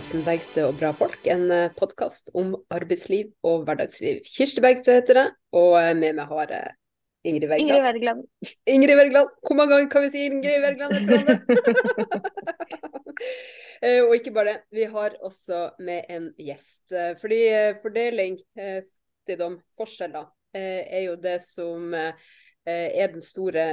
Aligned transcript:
podkasten 0.00 0.22
'Bergstø 0.24 0.62
og 0.64 0.78
bra 0.80 0.90
folk'. 0.96 1.26
En 1.28 1.50
eh, 1.52 1.72
podkast 1.76 2.30
om 2.32 2.54
arbeidsliv 2.72 3.34
og 3.44 3.66
hverdagsliv. 3.66 4.22
Kirsti 4.24 4.62
Bergstø 4.64 4.94
heter 4.96 5.18
det, 5.18 5.24
og 5.52 5.74
eh, 5.76 5.92
med 5.92 6.14
meg 6.16 6.30
har 6.30 6.54
Ingrid 7.28 7.50
Wergeland. 7.50 7.68
Ingrid 7.68 7.84
Wergeland. 7.84 8.22
Ingrid 8.66 8.96
Wergeland. 8.96 9.28
Hvor 9.44 9.58
mange 9.58 9.74
ganger 9.74 9.90
kan 9.92 10.06
vi 10.06 10.10
si 10.14 10.22
Ingrid 10.24 10.64
Wergeland 10.64 10.96
etter 10.96 11.10
hverandre? 11.10 11.36
Eh, 13.80 14.02
og 14.04 14.10
ikke 14.12 14.32
bare 14.32 14.44
det, 14.44 14.56
vi 14.76 14.82
har 14.92 15.14
også 15.24 15.58
med 15.80 16.08
en 16.12 16.26
gjest. 16.36 16.92
Fordi 17.20 17.38
fordeling, 17.80 18.34
fattigdom, 18.56 19.54
forskjeller 19.76 20.26
er 20.52 21.00
jo 21.06 21.14
det 21.16 21.38
som 21.40 21.94
er 22.68 23.12
den 23.12 23.22
store 23.24 23.64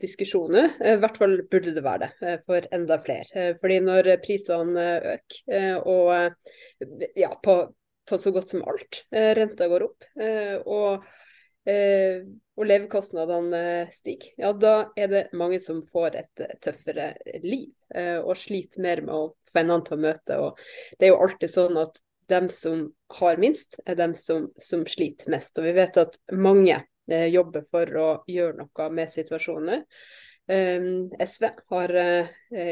diskusjonen. 0.00 0.70
I 0.84 0.96
hvert 1.00 1.16
fall 1.20 1.38
burde 1.50 1.72
det 1.74 1.84
være 1.84 2.10
det 2.20 2.34
for 2.44 2.66
enda 2.76 2.98
flere. 3.02 3.54
Fordi 3.60 3.80
når 3.82 4.10
prisene 4.24 4.86
øker, 5.14 5.80
og 5.88 6.88
ja, 7.16 7.32
på, 7.42 7.58
på 8.04 8.20
så 8.20 8.32
godt 8.34 8.52
som 8.52 8.64
alt, 8.68 9.04
renta 9.10 9.68
går 9.72 9.88
opp, 9.88 10.08
og 10.66 11.12
og 12.54 12.66
levekostnadene 12.68 13.88
stiger, 13.88 14.34
ja 14.36 14.50
da 14.52 14.72
er 15.00 15.08
det 15.08 15.22
mange 15.32 15.56
som 15.64 15.78
får 15.88 16.18
et 16.20 16.42
tøffere 16.62 17.06
liv 17.40 17.70
og 18.20 18.36
sliter 18.36 18.84
mer 18.84 19.00
med 19.06 19.14
å 19.16 19.22
få 19.48 19.62
endene 19.62 19.86
til 19.86 19.96
å 19.96 20.02
møte. 20.04 20.36
Og 20.44 20.60
det 21.00 21.08
er 21.08 21.14
jo 21.14 21.22
alltid 21.24 21.50
sånn 21.54 21.80
at 21.80 22.02
dem 22.28 22.48
som 22.52 22.86
har 23.18 23.40
minst, 23.40 23.80
er 23.86 23.98
dem 23.98 24.14
som, 24.16 24.48
som 24.60 24.84
sliter 24.88 25.30
mest. 25.32 25.56
Og 25.58 25.66
vi 25.66 25.74
vet 25.76 25.98
at 26.00 26.16
mange 26.32 26.76
eh, 26.76 26.86
jobber 27.06 27.64
for 27.68 27.98
å 28.00 28.06
gjøre 28.30 28.62
noe 28.62 28.90
med 28.94 29.10
situasjonen. 29.12 29.82
Um, 30.44 31.08
SV 31.18 31.46
har 31.72 31.92
uh, 31.96 32.26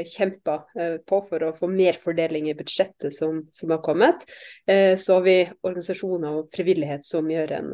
kjempa 0.05 0.59
uh, 0.77 0.97
på 1.09 1.21
for 1.25 1.45
å 1.47 1.53
få 1.57 1.71
mer 1.73 1.97
fordeling 2.03 2.51
i 2.51 2.55
budsjettet 2.57 3.15
som, 3.17 3.39
som 3.53 3.73
har 3.73 3.81
kommet. 3.85 4.27
Så 4.67 5.17
har 5.17 5.23
vi 5.25 5.37
organisasjoner 5.65 6.41
og 6.41 6.51
frivillighet 6.53 7.07
som 7.09 7.31
gjør 7.31 7.55
en, 7.59 7.71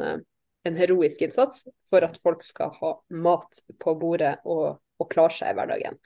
en 0.67 0.79
heroisk 0.79 1.21
innsats 1.25 1.65
for 1.89 2.05
at 2.07 2.15
folk 2.23 2.45
skal 2.45 2.71
ha 2.79 2.93
mat 3.11 3.63
på 3.79 3.95
bordet 3.99 4.37
og, 4.45 4.79
og 4.99 5.11
klare 5.11 5.35
seg 5.35 5.51
i 5.51 5.57
hverdagen. 5.59 5.99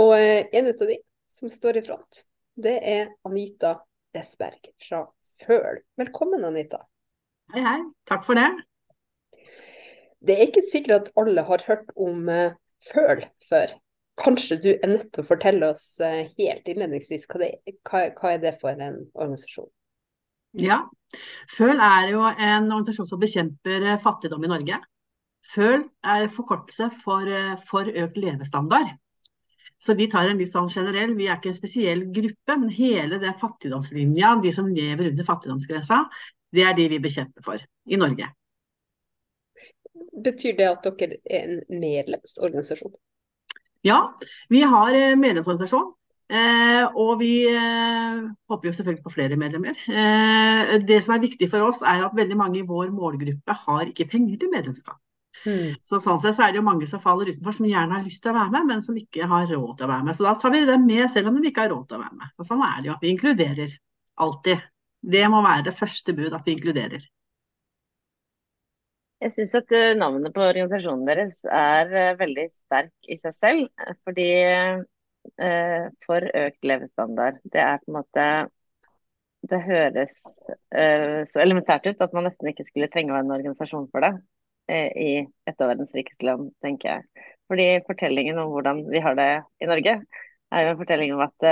Og 0.00 0.14
en 0.18 0.70
av 0.70 0.86
de 0.90 0.98
som 1.30 1.50
står 1.50 1.80
i 1.80 1.84
front, 1.86 2.22
det 2.54 2.76
er 2.78 3.10
Anita 3.26 3.76
Desberg 4.14 4.72
fra 4.88 5.04
Føl. 5.42 5.82
Velkommen, 5.98 6.46
Anita. 6.46 6.84
Hei, 7.54 7.64
hei. 7.66 7.80
Takk 8.08 8.24
for 8.26 8.38
det. 8.38 8.48
Det 10.24 10.36
er 10.36 10.48
ikke 10.48 10.64
sikkert 10.64 11.08
at 11.08 11.10
alle 11.20 11.44
har 11.44 11.64
hørt 11.68 11.90
om 11.96 12.28
uh, 12.28 12.54
Føl 12.84 13.24
før. 13.48 13.72
Kanskje 14.20 14.58
du 14.62 14.68
er 14.74 14.90
nødt 14.90 15.08
til 15.12 15.24
å 15.24 15.28
fortelle 15.28 15.70
oss 15.72 15.84
uh, 16.04 16.24
helt 16.38 16.68
innledningsvis 16.68 17.26
hva, 17.30 17.40
det, 17.42 17.76
hva, 17.88 18.06
hva, 18.16 18.32
er 18.32 18.42
det 18.42 18.54
for 18.60 18.72
en 18.72 19.00
organisasjon? 19.12 19.70
Ja, 20.60 20.84
Føl 21.50 21.80
er 21.82 22.10
jo 22.12 22.26
en 22.28 22.68
organisasjon 22.70 23.08
som 23.10 23.22
bekjemper 23.22 23.88
uh, 23.90 24.00
fattigdom 24.02 24.44
i 24.46 24.52
Norge. 24.52 24.80
Føl 25.44 25.82
er 26.08 26.30
forkortelse 26.32 26.88
for, 27.02 27.28
for 27.68 27.88
økt 28.04 28.16
levestandard. 28.16 28.94
Så 29.84 29.92
vi 29.98 30.06
tar 30.08 30.30
en 30.30 30.38
litt 30.40 30.54
sånn 30.54 30.70
generell, 30.72 31.12
vi 31.18 31.26
er 31.28 31.36
ikke 31.36 31.50
en 31.50 31.58
spesiell 31.58 32.06
gruppe, 32.14 32.54
men 32.56 32.70
hele 32.72 33.18
den 33.20 33.36
fattigdomslinja, 33.36 34.30
de 34.40 34.52
som 34.56 34.70
lever 34.72 35.10
under 35.10 35.26
fattigdomsgrensa, 35.28 35.98
det 36.54 36.64
er 36.64 36.78
de 36.78 36.88
vi 36.94 37.02
bekjemper 37.04 37.44
for 37.44 37.60
i 37.84 37.98
Norge. 38.00 38.30
Betyr 40.24 40.56
det 40.58 40.70
at 40.70 40.86
dere 41.00 41.18
er 41.24 41.44
en 41.48 41.80
medlemsorganisasjon? 41.80 42.94
Ja, 43.84 43.98
vi 44.48 44.62
har 44.64 44.96
medlemsorganisasjon. 45.20 45.92
Eh, 46.32 46.84
og 46.96 47.18
vi 47.20 47.44
eh, 47.52 48.20
håper 48.48 48.68
jo 48.70 48.72
selvfølgelig 48.72 49.04
på 49.04 49.12
flere 49.12 49.36
medlemmer. 49.36 49.76
Eh, 49.92 50.76
det 50.88 51.02
som 51.04 51.14
er 51.14 51.24
viktig 51.26 51.50
for 51.52 51.66
oss, 51.66 51.82
er 51.84 52.06
at 52.06 52.16
veldig 52.16 52.38
mange 52.40 52.62
i 52.62 52.66
vår 52.66 52.88
målgruppe 52.96 53.56
har 53.66 53.90
ikke 53.90 54.08
penger 54.14 54.40
til 54.40 54.52
medlemskap. 54.54 55.00
Mm. 55.44 55.74
Så 55.84 55.98
sånn 56.00 56.22
sett 56.22 56.38
så 56.38 56.46
er 56.46 56.54
det 56.54 56.62
jo 56.62 56.66
mange 56.66 56.86
som 56.88 57.02
faller 57.02 57.28
utenfor, 57.28 57.52
som 57.58 57.68
gjerne 57.68 57.98
har 57.98 58.06
lyst 58.06 58.22
til 58.24 58.32
å 58.32 58.38
være 58.38 58.54
med, 58.54 58.68
men 58.70 58.84
som 58.86 58.96
ikke 58.96 59.28
har 59.28 59.50
råd 59.50 59.74
til 59.76 59.86
å 59.86 59.90
være 59.90 60.06
med. 60.06 60.16
Så 60.16 60.24
da 60.24 60.32
tar 60.40 60.54
vi 60.54 60.62
dem 60.70 60.86
med 60.88 61.04
selv 61.12 61.28
om 61.28 61.40
de 61.42 61.50
ikke 61.50 61.66
har 61.66 61.74
råd 61.74 61.84
til 61.90 61.98
å 61.98 62.04
være 62.06 62.20
med. 62.22 62.32
Så 62.38 62.48
sånn 62.48 62.64
er 62.64 62.78
det 62.78 62.90
jo. 62.90 62.96
Vi 63.02 63.12
inkluderer 63.12 63.76
alltid. 64.24 64.64
Det 65.14 65.26
må 65.28 65.42
være 65.44 65.66
det 65.68 65.76
første 65.76 66.16
bud, 66.16 66.32
at 66.32 66.48
vi 66.48 66.56
inkluderer. 66.56 67.04
Jeg 69.24 69.32
syns 69.32 69.54
at 69.56 69.70
eh, 69.72 69.94
navnet 69.96 70.34
på 70.34 70.42
organisasjonen 70.44 71.06
deres 71.08 71.38
er 71.48 71.88
uh, 71.94 72.16
veldig 72.18 72.42
sterk 72.52 73.08
i 73.08 73.16
seg 73.22 73.36
selv. 73.40 73.70
Fordi 74.04 74.26
eh, 74.44 75.86
for 76.04 76.26
økt 76.42 76.68
levestandard, 76.68 77.38
det 77.54 77.62
er 77.62 77.80
på 77.80 77.88
en 77.92 77.96
måte 78.02 78.26
Det 79.48 79.60
høres 79.64 80.18
eh, 80.76 81.22
så 81.28 81.40
elementært 81.40 81.88
ut 81.88 82.04
at 82.04 82.12
man 82.16 82.28
nesten 82.28 82.50
ikke 82.52 82.66
skulle 82.68 82.90
trenge 82.92 83.12
å 83.12 83.16
være 83.16 83.26
en 83.26 83.34
organisasjon 83.38 83.88
for 83.92 84.04
det 84.04 84.14
i 84.72 85.08
et 85.20 85.58
av 85.60 85.68
verdens 85.68 85.90
rikeste 85.92 86.24
land, 86.24 86.46
tenker 86.64 86.88
jeg. 86.88 87.26
Fordi 87.52 87.66
fortellingen 87.84 88.38
om 88.40 88.54
hvordan 88.54 88.78
vi 88.88 89.02
har 89.04 89.16
det 89.18 89.26
i 89.60 89.68
Norge, 89.68 89.98
er 90.48 90.64
jo 90.64 90.70
en 90.70 90.78
fortelling 90.80 91.12
om 91.12 91.20
at 91.26 91.46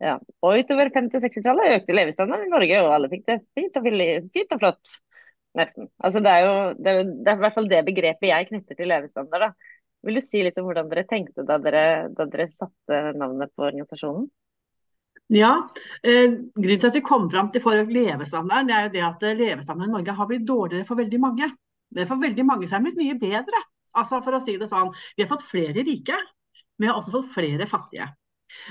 ja, 0.00 0.14
og 0.16 0.62
utover 0.62 0.88
50-60-tallet 0.94 1.74
økte 1.74 1.96
levestandarden 1.98 2.48
i 2.48 2.54
Norge, 2.54 2.80
og 2.80 2.94
alle 2.96 3.10
fikk 3.12 3.26
det 3.28 3.36
fint 3.52 3.76
og, 3.76 3.90
fint 4.32 4.56
og 4.56 4.62
flott. 4.64 4.94
Nesten. 5.58 5.88
Altså 5.98 6.20
det, 6.22 6.30
er 6.30 6.44
jo, 6.46 6.56
det, 6.78 6.90
er 6.90 7.08
det 7.10 7.30
er 7.32 7.38
i 7.38 7.42
hvert 7.44 7.56
fall 7.56 7.70
det 7.70 7.80
begrepet 7.88 8.28
jeg 8.30 8.48
knytter 8.50 8.78
til 8.78 8.90
levestandard. 8.90 9.48
Da. 9.48 9.78
Vil 10.06 10.16
du 10.16 10.22
si 10.24 10.42
litt 10.44 10.58
om 10.60 10.68
hvordan 10.68 10.90
dere 10.92 11.06
tenkte 11.08 11.44
da 11.46 11.58
dere, 11.62 11.82
da 12.16 12.26
dere 12.30 12.46
satte 12.52 13.00
navnet 13.18 13.52
på 13.56 13.66
organisasjonen? 13.66 14.28
Ja, 15.30 15.50
eh, 16.02 16.32
Grunnen 16.56 16.80
til 16.82 16.88
at 16.88 16.96
vi 16.98 17.02
kom 17.06 17.28
fram 17.30 17.50
til 17.54 17.62
forhold 17.62 17.92
levestandard, 17.94 18.66
det 18.66 18.74
er 18.74 18.86
jo 18.86 18.94
det 18.94 19.04
at 19.06 19.26
levestandarden 19.38 19.92
i 19.92 19.96
Norge 19.98 20.16
har 20.18 20.30
blitt 20.30 20.46
dårligere 20.46 20.86
for 20.88 20.98
veldig 20.98 21.20
mange. 21.22 21.50
Men 21.94 22.06
for 22.06 22.22
veldig 22.22 22.46
mange 22.46 22.70
så 22.70 22.78
er 22.78 22.86
blitt 22.86 22.98
mye 22.98 23.18
bedre. 23.18 23.60
Altså 23.98 24.20
for 24.24 24.38
å 24.38 24.42
si 24.42 24.56
det 24.58 24.70
sånn, 24.70 24.92
Vi 25.16 25.24
har 25.24 25.30
fått 25.30 25.46
flere 25.46 25.84
rike, 25.86 26.16
men 26.78 26.86
vi 26.86 26.90
har 26.90 26.98
også 26.98 27.14
fått 27.14 27.32
flere 27.34 27.66
fattige. 27.66 28.06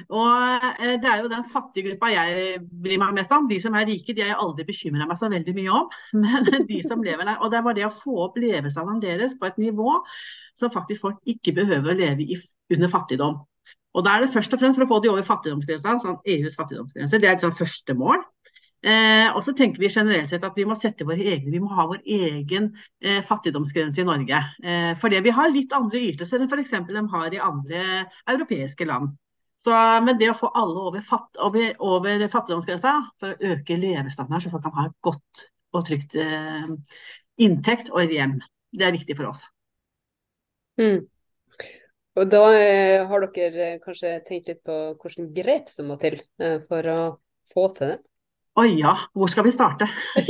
Og 0.10 0.66
eh, 0.70 0.96
Det 1.02 1.10
er 1.10 1.24
jo 1.24 1.32
den 1.32 1.46
fattige 1.48 1.90
gruppa 1.90 2.12
jeg 2.14 2.60
bryr 2.70 3.02
meg 3.02 3.18
mest 3.20 3.34
om. 3.36 3.48
De 3.50 3.60
som 3.64 3.76
er 3.78 3.88
rike, 3.90 4.16
de 4.16 4.26
har 4.26 4.34
jeg 4.34 4.42
aldri 4.46 4.68
bekymra 4.70 5.08
meg 5.10 5.20
så 5.20 5.32
veldig 5.32 5.56
mye 5.58 5.76
om. 5.82 5.92
Men 6.24 6.68
de 6.70 6.82
som 6.86 7.04
lever 7.06 7.26
der, 7.26 7.38
og 7.40 7.54
det 7.54 7.64
var 7.66 7.78
det 7.78 7.88
å 7.88 7.94
få 7.94 8.18
opp 8.28 8.40
levestandarden 8.42 9.04
deres 9.06 9.38
på 9.40 9.50
et 9.50 9.62
nivå 9.62 10.00
som 10.58 10.74
faktisk 10.74 11.08
folk 11.08 11.20
ikke 11.30 11.56
behøver 11.62 11.94
å 11.94 12.00
leve 12.00 12.26
i 12.26 12.40
under 12.74 12.92
fattigdom. 12.92 13.40
Og 13.98 14.06
Da 14.06 14.16
er 14.16 14.26
det 14.26 14.34
først 14.34 14.54
og 14.54 14.62
fremst 14.62 14.78
for 14.78 14.86
å 14.86 14.90
få 14.92 15.00
de 15.04 15.10
over 15.10 15.26
fattigdomsgrensa, 15.26 15.96
sånn 16.04 16.20
EUs 16.36 16.58
fattigdomsgrense. 16.60 17.20
Det 17.22 17.30
er 17.30 17.40
sånn 17.42 17.56
første 17.58 17.96
mål. 17.98 18.22
Eh, 18.80 19.28
og 19.36 19.42
så 19.44 19.52
tenker 19.58 19.82
vi 19.82 19.90
generelt 19.92 20.30
sett 20.32 20.46
at 20.48 20.56
vi 20.56 20.64
må 20.68 20.76
sette 20.80 21.04
våre 21.08 21.20
egne, 21.34 21.52
vi 21.52 21.60
må 21.60 21.68
ha 21.76 21.84
vår 21.90 22.00
egen 22.16 22.70
eh, 23.04 23.20
fattigdomsgrense 23.28 24.00
i 24.00 24.08
Norge. 24.08 24.40
Eh, 24.64 24.94
fordi 25.02 25.20
vi 25.26 25.34
har 25.36 25.52
litt 25.52 25.76
andre 25.76 26.00
ytelser 26.12 26.40
enn 26.40 26.48
f.eks. 26.48 26.78
de 26.88 27.04
har 27.16 27.36
i 27.36 27.42
andre 27.44 27.82
europeiske 28.32 28.88
land. 28.88 29.18
Så, 29.60 29.76
men 30.06 30.16
det 30.20 30.30
å 30.32 30.38
få 30.38 30.50
alle 30.56 30.88
over, 30.88 31.04
fatt, 31.04 31.30
over, 31.44 31.74
over 31.84 32.22
fattigdomsgrensa 32.32 32.94
for 33.20 33.34
å 33.34 33.54
øke 33.54 33.76
levestandarden, 33.80 34.46
så 34.46 34.52
folk 34.54 34.64
kan 34.64 34.78
ha 34.78 34.86
et 34.88 34.98
godt 35.04 35.48
og 35.76 35.86
trygt 35.86 36.16
eh, 36.18 36.70
inntekt 37.44 37.92
og 37.92 38.06
et 38.06 38.14
hjem, 38.16 38.38
det 38.76 38.88
er 38.88 38.96
viktig 38.96 39.18
for 39.20 39.34
oss. 39.34 39.44
Mm. 40.80 41.04
Og 42.20 42.30
da 42.32 42.44
eh, 42.56 43.04
har 43.08 43.26
dere 43.36 43.66
eh, 43.74 43.82
kanskje 43.84 44.16
tenkt 44.28 44.48
litt 44.52 44.62
på 44.66 44.78
hvilke 45.00 45.28
grep 45.36 45.68
som 45.72 45.92
må 45.92 46.00
til 46.02 46.18
eh, 46.42 46.58
for 46.68 46.92
å 46.92 47.00
få 47.52 47.68
til 47.76 47.94
det? 47.94 48.00
Å 48.60 48.66
ja, 48.68 48.94
hvor 49.16 49.30
skal 49.32 49.46
vi 49.46 49.54
starte? 49.56 49.86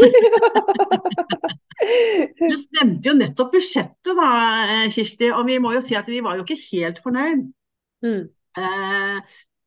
du 2.38 2.56
nevnte 2.78 3.10
jo 3.10 3.16
nettopp 3.18 3.54
budsjettet 3.56 4.12
da, 4.18 4.28
eh, 4.66 4.90
Kirsti, 4.94 5.32
og 5.34 5.48
vi 5.50 5.58
må 5.64 5.74
jo 5.78 5.82
si 5.86 5.98
at 5.98 6.10
vi 6.10 6.20
var 6.26 6.38
jo 6.38 6.46
ikke 6.46 6.60
helt 6.68 7.02
fornøyd. 7.06 7.48
Mm. 8.06 8.28
Eh, 8.58 9.22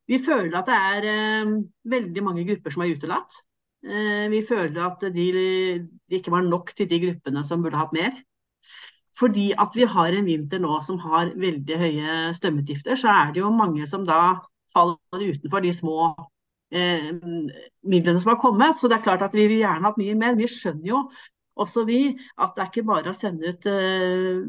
vi 0.07 0.19
føler 0.19 0.57
at 0.59 0.67
det 0.67 0.75
er 0.75 1.07
eh, 1.13 1.55
veldig 1.95 2.23
mange 2.23 2.45
grupper 2.47 2.73
som 2.73 2.83
er 2.83 2.93
utelatt. 2.95 3.39
Eh, 3.83 4.27
vi 4.31 4.43
føler 4.47 4.83
at 4.85 5.03
de, 5.15 5.25
de 5.33 6.19
ikke 6.19 6.31
var 6.31 6.45
nok 6.47 6.73
til 6.75 6.89
de 6.89 6.99
gruppene 7.07 7.43
som 7.47 7.63
burde 7.63 7.79
hatt 7.79 7.95
mer. 7.95 8.15
Fordi 9.19 9.51
at 9.59 9.75
vi 9.75 9.85
har 9.85 10.15
en 10.17 10.25
vinter 10.25 10.61
nå 10.61 10.79
som 10.85 10.97
har 11.03 11.33
veldig 11.37 11.77
høye 11.79 12.13
strømutgifter, 12.33 12.97
så 12.97 13.11
er 13.13 13.33
det 13.33 13.43
jo 13.43 13.51
mange 13.53 13.85
som 13.87 14.07
da 14.07 14.39
faller 14.73 15.27
utenfor 15.27 15.61
de 15.61 15.73
små 15.73 16.07
eh, 16.73 17.11
midlene 17.85 18.21
som 18.23 18.33
har 18.33 18.41
kommet. 18.41 18.79
Så 18.79 18.89
det 18.89 18.97
er 18.97 19.05
klart 19.05 19.21
at 19.21 19.37
vi 19.37 19.45
vil 19.51 19.61
gjerne 19.61 19.85
hatt 19.85 20.01
mye 20.01 20.17
mer. 20.17 20.37
Vi 20.39 20.49
skjønner 20.49 20.89
jo 20.89 21.03
også 21.61 21.83
vi 21.85 21.99
at 22.41 22.55
det 22.55 22.63
er 22.63 22.71
ikke 22.71 22.87
bare 22.89 23.13
å 23.13 23.17
sende 23.17 23.53
ut 23.53 23.67
eh, 23.69 24.41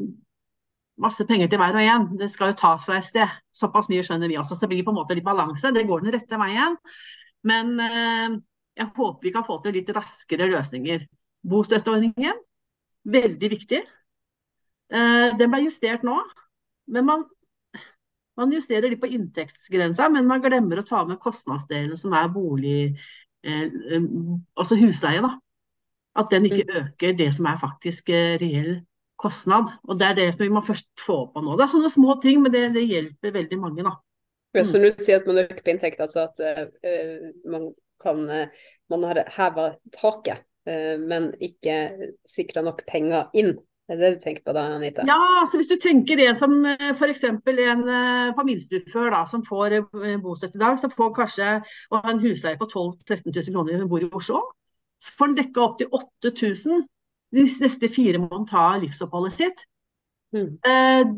masse 1.01 1.25
penger 1.27 1.49
til 1.51 1.59
hver 1.59 1.75
og 1.75 1.83
en. 1.83 2.07
Det 2.19 2.29
skal 2.31 2.51
jo 2.51 2.59
tas 2.59 2.85
fra 2.87 2.99
et 2.99 3.07
sted. 3.07 3.31
Såpass 3.55 3.89
mye 3.91 4.03
skjønner 4.05 4.31
vi 4.31 4.37
også. 4.39 4.55
Så 4.55 4.65
det 4.65 4.71
blir 4.73 4.85
på 4.87 4.93
en 4.93 4.99
måte 4.99 5.17
litt 5.17 5.27
balanse. 5.27 5.73
Det 5.75 5.85
går 5.87 6.05
den 6.05 6.15
rette 6.15 6.39
veien. 6.39 6.77
Men 7.45 7.75
eh, 7.83 8.37
jeg 8.79 8.91
håper 8.95 9.27
vi 9.27 9.33
kan 9.35 9.45
få 9.47 9.59
til 9.63 9.75
litt 9.77 9.91
raskere 9.95 10.47
løsninger. 10.51 11.05
Bostøtteordningen, 11.45 12.39
veldig 13.05 13.51
viktig. 13.51 13.83
Eh, 14.95 15.29
den 15.39 15.51
ble 15.51 15.65
justert 15.67 16.05
nå. 16.07 16.17
Men 16.91 17.07
man, 17.07 17.25
Man 18.35 18.51
justerer 18.51 18.91
litt 18.91 18.99
på 18.99 19.07
inntektsgrensa, 19.15 20.09
men 20.11 20.25
man 20.27 20.41
glemmer 20.43 20.81
å 20.81 20.83
ta 20.83 21.05
med 21.07 21.21
kostnadsdelen 21.23 21.95
som 21.95 22.11
er 22.19 22.25
bolig, 22.33 22.97
eh, 23.47 23.61
eh, 23.71 24.07
altså 24.59 24.75
husleie. 24.75 25.21
da. 25.23 25.37
At 26.19 26.33
den 26.33 26.49
ikke 26.49 26.81
øker 26.81 27.15
det 27.15 27.29
som 27.37 27.47
er 27.47 27.55
faktisk 27.61 28.11
reell 28.11 28.81
kostnad. 29.19 29.71
Og 29.87 29.99
Det 29.99 30.07
er 30.07 30.17
det 30.19 30.27
som 30.35 30.45
vi 30.45 30.53
må 30.53 30.63
først 30.65 30.89
få 30.99 31.25
på 31.33 31.43
nå. 31.43 31.55
Det 31.55 31.65
er 31.65 31.73
sånne 31.73 31.91
små 31.93 32.17
ting, 32.23 32.41
men 32.43 32.53
det, 32.53 32.67
det 32.75 32.87
hjelper 32.87 33.35
veldig 33.35 33.59
mange. 33.61 33.85
da. 33.87 33.95
Ja, 34.55 34.63
så 34.63 34.79
du 34.79 34.87
sier 35.03 35.19
at 35.19 35.27
man 35.27 35.41
øker 35.43 35.63
på 35.63 35.73
inntekt, 35.73 36.01
altså 36.03 36.29
at 36.29 36.39
uh, 36.39 37.29
man 37.51 37.69
kan 38.03 38.23
uh, 38.29 38.67
man 38.91 39.03
har 39.03 39.25
heva 39.35 39.71
taket, 39.95 40.45
uh, 40.69 40.95
men 41.01 41.33
ikke 41.43 42.11
sikra 42.29 42.63
nok 42.63 42.85
penger 42.87 43.33
inn. 43.35 43.57
Er 43.85 43.99
det 43.99 44.07
det 44.07 44.13
du 44.15 44.23
tenker 44.23 44.45
på 44.47 44.53
da, 44.55 44.63
Anita? 44.79 45.03
Ja, 45.05 45.19
altså 45.43 45.59
hvis 45.59 45.69
du 45.69 45.75
tenker 45.77 46.17
det 46.17 46.31
som 46.39 46.55
f.eks. 46.65 47.23
en 47.27 47.83
på 48.33 48.45
minstefør 48.47 49.11
da, 49.13 49.19
som 49.29 49.43
får 49.45 49.75
bostøtte 50.23 50.57
i 50.57 50.63
dag, 50.63 50.79
så 50.81 50.89
får 50.89 51.11
kanskje 51.19 51.49
å 51.93 51.99
ha 51.99 52.15
en 52.15 52.23
husleie 52.23 52.57
på 52.57 52.65
12 52.65 52.95
000-13 53.11 53.29
000 53.29 53.53
kroner 53.53 53.83
hun 53.83 53.91
bor 53.91 54.01
i 54.01 54.09
Oslo. 54.09 54.41
Så 55.03 55.13
får 55.13 55.29
han 55.29 55.37
dekka 55.37 55.67
opp 55.67 55.77
til 55.77 55.93
8000 55.93 56.87
de 57.33 57.45
neste 57.45 57.89
fire 57.91 58.21
månedene 58.21 58.49
ta 58.49 58.65
livsoppholdet 58.81 59.33
sitt. 59.35 59.65
Mm. 60.35 60.49
Eh, 60.65 61.15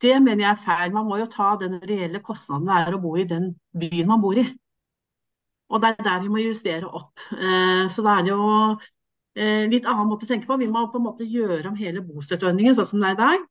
det 0.00 0.16
mener 0.22 0.44
jeg 0.44 0.50
er 0.52 0.64
feil. 0.64 0.94
Man 0.94 1.08
må 1.08 1.18
jo 1.20 1.28
ta 1.30 1.52
den 1.60 1.78
reelle 1.82 2.22
kostnaden 2.24 2.68
det 2.68 2.78
er 2.78 2.96
å 2.96 3.02
bo 3.02 3.16
i 3.18 3.26
den 3.28 3.52
byen 3.76 4.08
man 4.10 4.22
bor 4.22 4.38
i. 4.40 4.46
Og 5.70 5.82
det 5.82 5.92
er 5.92 6.06
der 6.06 6.22
vi 6.24 6.32
må 6.32 6.42
justere 6.42 6.88
opp. 6.88 7.12
Eh, 7.36 7.84
så 7.92 8.02
det 8.06 8.14
er 8.16 8.30
jo 8.32 8.40
eh, 9.36 9.66
litt 9.70 9.86
annen 9.86 10.08
måte 10.10 10.26
å 10.26 10.30
tenke 10.30 10.48
på. 10.48 10.58
Vi 10.60 10.70
må 10.70 10.86
på 10.90 10.98
en 10.98 11.06
måte 11.06 11.28
gjøre 11.28 11.68
om 11.70 11.78
hele 11.78 12.02
bostøtteordningen 12.06 12.78
sånn 12.78 12.90
som 12.90 13.02
det 13.02 13.12
er 13.12 13.18
i 13.18 13.20
dag. 13.20 13.46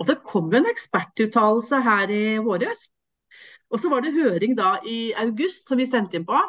Og 0.00 0.08
det 0.08 0.22
kom 0.24 0.48
jo 0.50 0.58
en 0.58 0.70
ekspertuttalelse 0.70 1.82
her 1.84 2.10
i 2.14 2.24
våres. 2.42 2.88
Og 3.70 3.78
så 3.78 3.90
var 3.92 4.02
det 4.02 4.16
høring 4.16 4.56
da 4.58 4.78
i 4.88 5.12
august 5.20 5.68
som 5.68 5.78
vi 5.78 5.86
sendte 5.86 6.18
inn 6.18 6.26
på. 6.26 6.40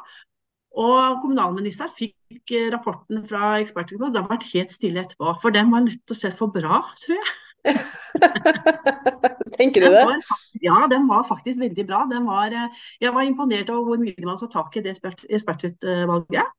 Og 0.80 1.20
kommunalministeren 1.20 1.92
fikk 1.92 2.54
eh, 2.56 2.70
rapporten 2.72 3.26
fra 3.28 3.58
ekspertgruppa. 3.60 4.12
Det 4.14 4.22
har 4.22 4.30
vært 4.30 4.52
helt 4.54 4.72
stille 4.72 5.04
etterpå. 5.04 5.34
For 5.44 5.56
den 5.56 5.72
var 5.74 5.84
rett 5.90 6.14
og 6.14 6.20
slett 6.20 6.38
for 6.40 6.54
bra, 6.54 6.80
tror 7.02 7.18
jeg. 7.18 7.32
Tenker 9.58 9.84
du 9.84 9.90
det? 9.92 10.06
Var, 10.08 10.22
ja, 10.64 10.78
den 10.90 11.10
var 11.10 11.28
faktisk 11.28 11.60
veldig 11.62 11.86
bra. 11.90 12.06
Var, 12.08 12.56
eh, 12.56 12.84
jeg 13.04 13.14
var 13.18 13.28
imponert 13.28 13.70
over 13.74 13.92
hvor 13.92 14.02
mye 14.02 14.28
man 14.28 14.40
tar 14.40 14.54
tak 14.56 14.80
i 14.80 14.86
det 14.86 14.96
ekspertutvalget. 14.96 16.56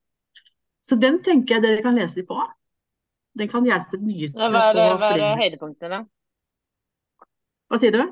Så 0.82 0.98
den 1.00 1.22
tenker 1.22 1.56
jeg 1.56 1.64
dere 1.64 1.84
kan 1.84 1.96
lese 1.96 2.20
litt 2.20 2.28
på. 2.28 2.36
Den 3.38 3.48
kan 3.48 3.64
hjelpe 3.64 3.96
mye 4.02 4.28
til 4.28 4.36
hva 4.36 4.66
er, 4.68 4.76
å 4.76 4.98
få 4.98 5.06
flere. 5.06 5.22
Hva 5.22 5.30
er 5.30 5.40
høydepunktene, 5.40 6.02
da? 6.02 7.28
Hva 7.72 7.80
sier 7.80 7.94
du? 7.96 8.02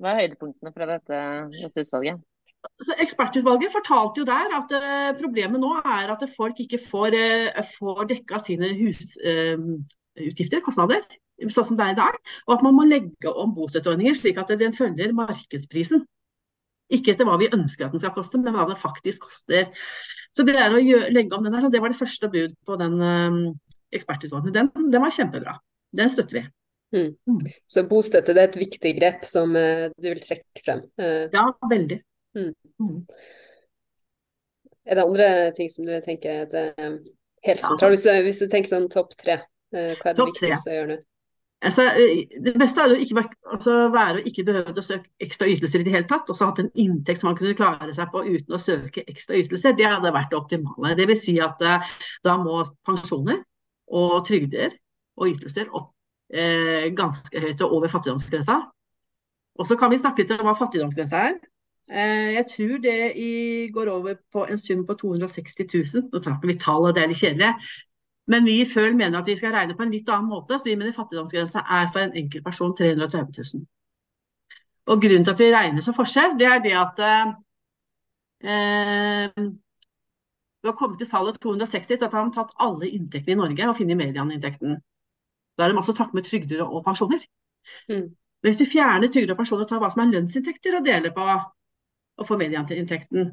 Hva 0.00 0.14
er 0.14 0.22
høydepunktene 0.22 0.72
fra 0.72 0.88
dette, 0.88 1.24
dette 1.58 1.84
utvalget? 1.84 2.22
Så 2.60 2.96
Ekspertutvalget 3.00 3.72
fortalte 3.72 4.22
jo 4.22 4.26
der 4.28 4.54
at 4.56 4.72
uh, 4.76 5.10
problemet 5.20 5.60
nå 5.62 5.72
er 5.80 6.12
at 6.12 6.24
folk 6.34 6.60
ikke 6.60 6.80
får, 6.80 7.16
uh, 7.16 7.72
får 7.78 8.06
dekka 8.12 8.40
sine 8.44 8.70
husutgifter, 8.76 10.60
uh, 10.60 10.64
kostnader, 10.64 11.04
sånn 11.46 11.70
som 11.70 11.78
det 11.78 11.86
er 11.86 11.94
i 11.94 11.98
dag. 12.00 12.20
Og 12.48 12.56
at 12.56 12.64
man 12.66 12.76
må 12.76 12.86
legge 12.88 13.32
om 13.32 13.54
bostøtteordninger 13.56 14.16
slik 14.16 14.40
at 14.40 14.52
den 14.60 14.76
følger 14.76 15.16
markedsprisen. 15.16 16.04
Ikke 16.90 17.14
etter 17.14 17.28
hva 17.28 17.38
vi 17.40 17.50
ønsker 17.54 17.86
at 17.86 17.94
den 17.94 18.02
skal 18.02 18.14
koste, 18.16 18.40
men 18.42 18.56
hva 18.56 18.66
den 18.68 18.80
faktisk 18.80 19.28
koster. 19.28 19.70
Så 20.36 20.44
det 20.46 20.56
er 20.58 20.74
å 20.74 20.80
gjøre, 20.82 21.12
legge 21.14 21.36
om 21.36 21.46
den 21.46 21.54
der, 21.54 21.68
det 21.70 21.82
var 21.82 21.92
det 21.92 22.00
første 22.00 22.28
bud 22.32 22.56
på 22.66 22.76
den 22.80 22.96
ekspertutvalget. 23.94 24.56
Den, 24.56 24.72
den, 24.90 25.02
var 25.02 25.14
kjempebra. 25.14 25.54
Den 25.96 26.12
støtter 26.12 26.40
vi. 26.40 26.44
Mm. 26.90 27.10
Mm. 27.30 27.48
Så 27.70 27.86
bostøtte 27.86 28.34
det 28.34 28.42
er 28.42 28.50
et 28.50 28.58
viktig 28.58 28.92
grep 28.98 29.26
som 29.30 29.54
du 29.54 30.08
vil 30.08 30.22
trekke 30.24 30.64
frem? 30.66 30.82
Ja, 30.98 31.46
veldig. 31.70 32.00
Mm. 32.36 32.54
mm. 32.80 32.98
Er 34.86 34.94
det 34.94 35.04
andre 35.04 35.52
ting 35.56 35.70
som 35.70 35.86
du 35.86 35.92
tenker 36.04 36.44
er 36.44 36.74
eh, 36.78 36.96
helt 37.46 37.62
sentralt? 37.62 37.94
Hvis, 37.94 38.06
hvis, 38.26 38.42
du 38.42 38.50
tenker 38.50 38.72
sånn 38.72 38.88
topp 38.90 39.14
tre, 39.18 39.42
eh, 39.74 39.94
hva 40.00 40.10
er 40.10 40.18
det 40.18 40.26
viktigste 40.32 40.72
å 40.72 40.76
gjøre 40.78 40.90
nå? 40.92 40.98
Altså, 41.60 41.84
eh, 42.00 42.22
det 42.40 42.54
beste 42.56 42.80
er 42.80 42.94
å 42.94 42.98
ikke 43.04 43.26
altså, 43.52 43.76
være 43.92 44.22
å 44.22 44.24
ikke 44.30 44.46
behøve 44.48 44.72
å 44.72 44.86
søke 44.86 45.26
ekstra 45.26 45.50
ytelser 45.52 45.82
i 45.82 45.86
det 45.86 45.94
hele 45.94 46.08
tatt. 46.08 46.30
Og 46.32 46.38
så 46.38 46.48
hatt 46.48 46.62
en 46.62 46.72
inntekt 46.80 47.20
som 47.20 47.30
man 47.30 47.38
kunne 47.38 47.58
klare 47.58 47.92
seg 47.96 48.08
på 48.14 48.24
uten 48.24 48.56
å 48.56 48.62
søke 48.62 49.04
ekstra 49.04 49.36
ytelser. 49.42 49.76
Det 49.76 49.88
hadde 49.90 50.14
vært 50.16 50.32
det 50.32 50.40
optimale. 50.40 50.96
Det 50.96 51.10
vil 51.10 51.20
si 51.20 51.36
at 51.44 51.60
da 51.60 52.36
må 52.40 52.62
pensjoner 52.88 53.42
og 53.90 54.22
trygder 54.26 54.72
og 55.20 55.34
ytelser 55.34 55.68
opp 55.76 55.92
eh, 56.32 56.88
ganske 56.96 57.42
høyt 57.42 57.62
og 57.64 57.76
over 57.78 57.92
fattigdomsgrensa. 57.92 58.58
Og 59.60 59.68
så 59.68 59.76
kan 59.76 59.92
vi 59.92 60.00
snakke 60.00 60.24
litt 60.24 60.34
om 60.38 60.46
hva 60.46 60.56
fattigdomsgrensa 60.58 61.24
er. 61.30 61.38
Eh, 61.90 62.32
jeg 62.36 62.46
tror 62.54 62.78
det 62.78 63.72
går 63.74 63.88
over 63.90 64.14
på 64.32 64.44
en 64.46 64.58
sum 64.58 64.86
på 64.86 64.94
260 64.94 65.66
000. 65.74 66.10
Nå 66.12 66.20
snakker 66.22 66.46
vi 66.48 66.58
tall, 66.58 66.86
og 66.86 66.94
det 66.94 67.02
er 67.02 67.10
litt 67.10 67.22
kjedelig. 67.22 67.54
Men 68.30 68.44
vi 68.46 68.60
i 68.60 68.68
Føl 68.74 68.94
mener 68.96 69.18
at 69.18 69.26
vi 69.26 69.36
skal 69.36 69.54
regne 69.56 69.74
på 69.76 69.82
en 69.82 69.90
litt 69.94 70.08
annen 70.08 70.30
måte. 70.30 70.58
Så 70.58 70.70
vi 70.70 70.76
mener 70.78 70.94
fattigdomsgrensa 70.94 71.64
er 71.78 71.90
for 71.92 72.04
en 72.04 72.16
enkelt 72.22 72.44
person 72.46 72.76
330 72.78 73.44
000. 73.54 73.66
Og 74.90 75.02
grunnen 75.02 75.24
til 75.24 75.34
at 75.34 75.42
vi 75.42 75.50
regner 75.54 75.82
som 75.86 75.96
forskjell, 75.96 76.38
det 76.38 76.46
er 76.46 76.62
det 76.62 76.76
at 76.78 77.02
eh, 77.04 77.26
du 80.62 80.68
har 80.68 80.76
kommet 80.78 80.98
til 81.00 81.10
tallet 81.10 81.40
260, 81.42 81.98
så 81.98 82.08
har 82.12 82.24
de 82.24 82.34
tatt 82.36 82.56
alle 82.58 82.88
inntektene 82.88 83.36
i 83.36 83.40
Norge 83.42 83.68
og 83.68 83.76
funnet 83.76 83.98
medianinntekten. 83.98 84.80
Da 85.56 85.64
har 85.64 85.72
de 85.72 85.78
også 85.78 85.94
tatt 85.96 86.14
med 86.14 86.26
trygder 86.26 86.62
og 86.64 86.84
pensjoner. 86.84 87.22
Mm. 87.88 88.10
Hvis 88.46 88.58
du 88.60 88.64
fjerner 88.64 89.08
trygder 89.08 89.34
og 89.34 89.40
pensjoner 89.42 89.66
og 89.66 89.70
tar 89.70 89.82
hva 89.82 89.90
som 89.92 90.04
er 90.04 90.12
lønnsinntekter 90.14 90.78
og 90.78 90.86
deler 90.86 91.12
på 91.16 91.26
og 92.20 92.28
få 92.28 92.38
medieinntekten. 92.40 93.32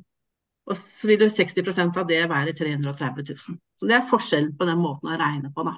Og 0.68 0.76
så 0.80 1.08
vil 1.08 1.24
jo 1.24 1.30
60% 1.32 2.00
av 2.00 2.08
det 2.10 2.24
være 2.28 2.56
330 2.56 3.28
000. 3.30 3.60
Så 3.80 3.88
det 3.88 3.96
er 3.96 4.10
forskjellen 4.10 4.56
på 4.60 4.68
den 4.68 4.82
måten 4.82 5.12
å 5.12 5.20
regne 5.20 5.52
på, 5.56 5.64
da. 5.68 5.78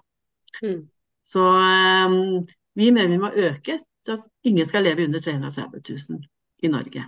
Mm. 0.64 0.82
Så 1.30 1.46
um, 1.46 2.42
vi 2.80 2.90
mener 2.90 3.12
vi 3.12 3.22
må 3.22 3.30
øke 3.30 3.78
så 4.06 4.16
at 4.16 4.26
ingen 4.48 4.66
skal 4.66 4.88
leve 4.88 5.06
under 5.06 5.22
330 5.22 5.84
000 6.10 6.24
i 6.64 6.72
Norge. 6.72 7.04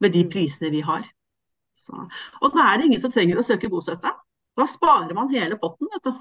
Med 0.00 0.14
de 0.14 0.24
mm. 0.26 0.30
prisene 0.30 0.70
vi 0.70 0.82
har. 0.86 1.06
Så. 1.74 1.96
Og 2.40 2.52
da 2.54 2.66
er 2.68 2.78
det 2.78 2.90
ingen 2.90 3.02
som 3.02 3.12
trenger 3.12 3.40
å 3.40 3.46
søke 3.46 3.70
bostøtte. 3.72 4.12
Da 4.58 4.66
sparer 4.68 5.16
man 5.16 5.32
hele 5.32 5.58
potten, 5.58 5.88
vet 5.94 6.06
du. 6.06 6.12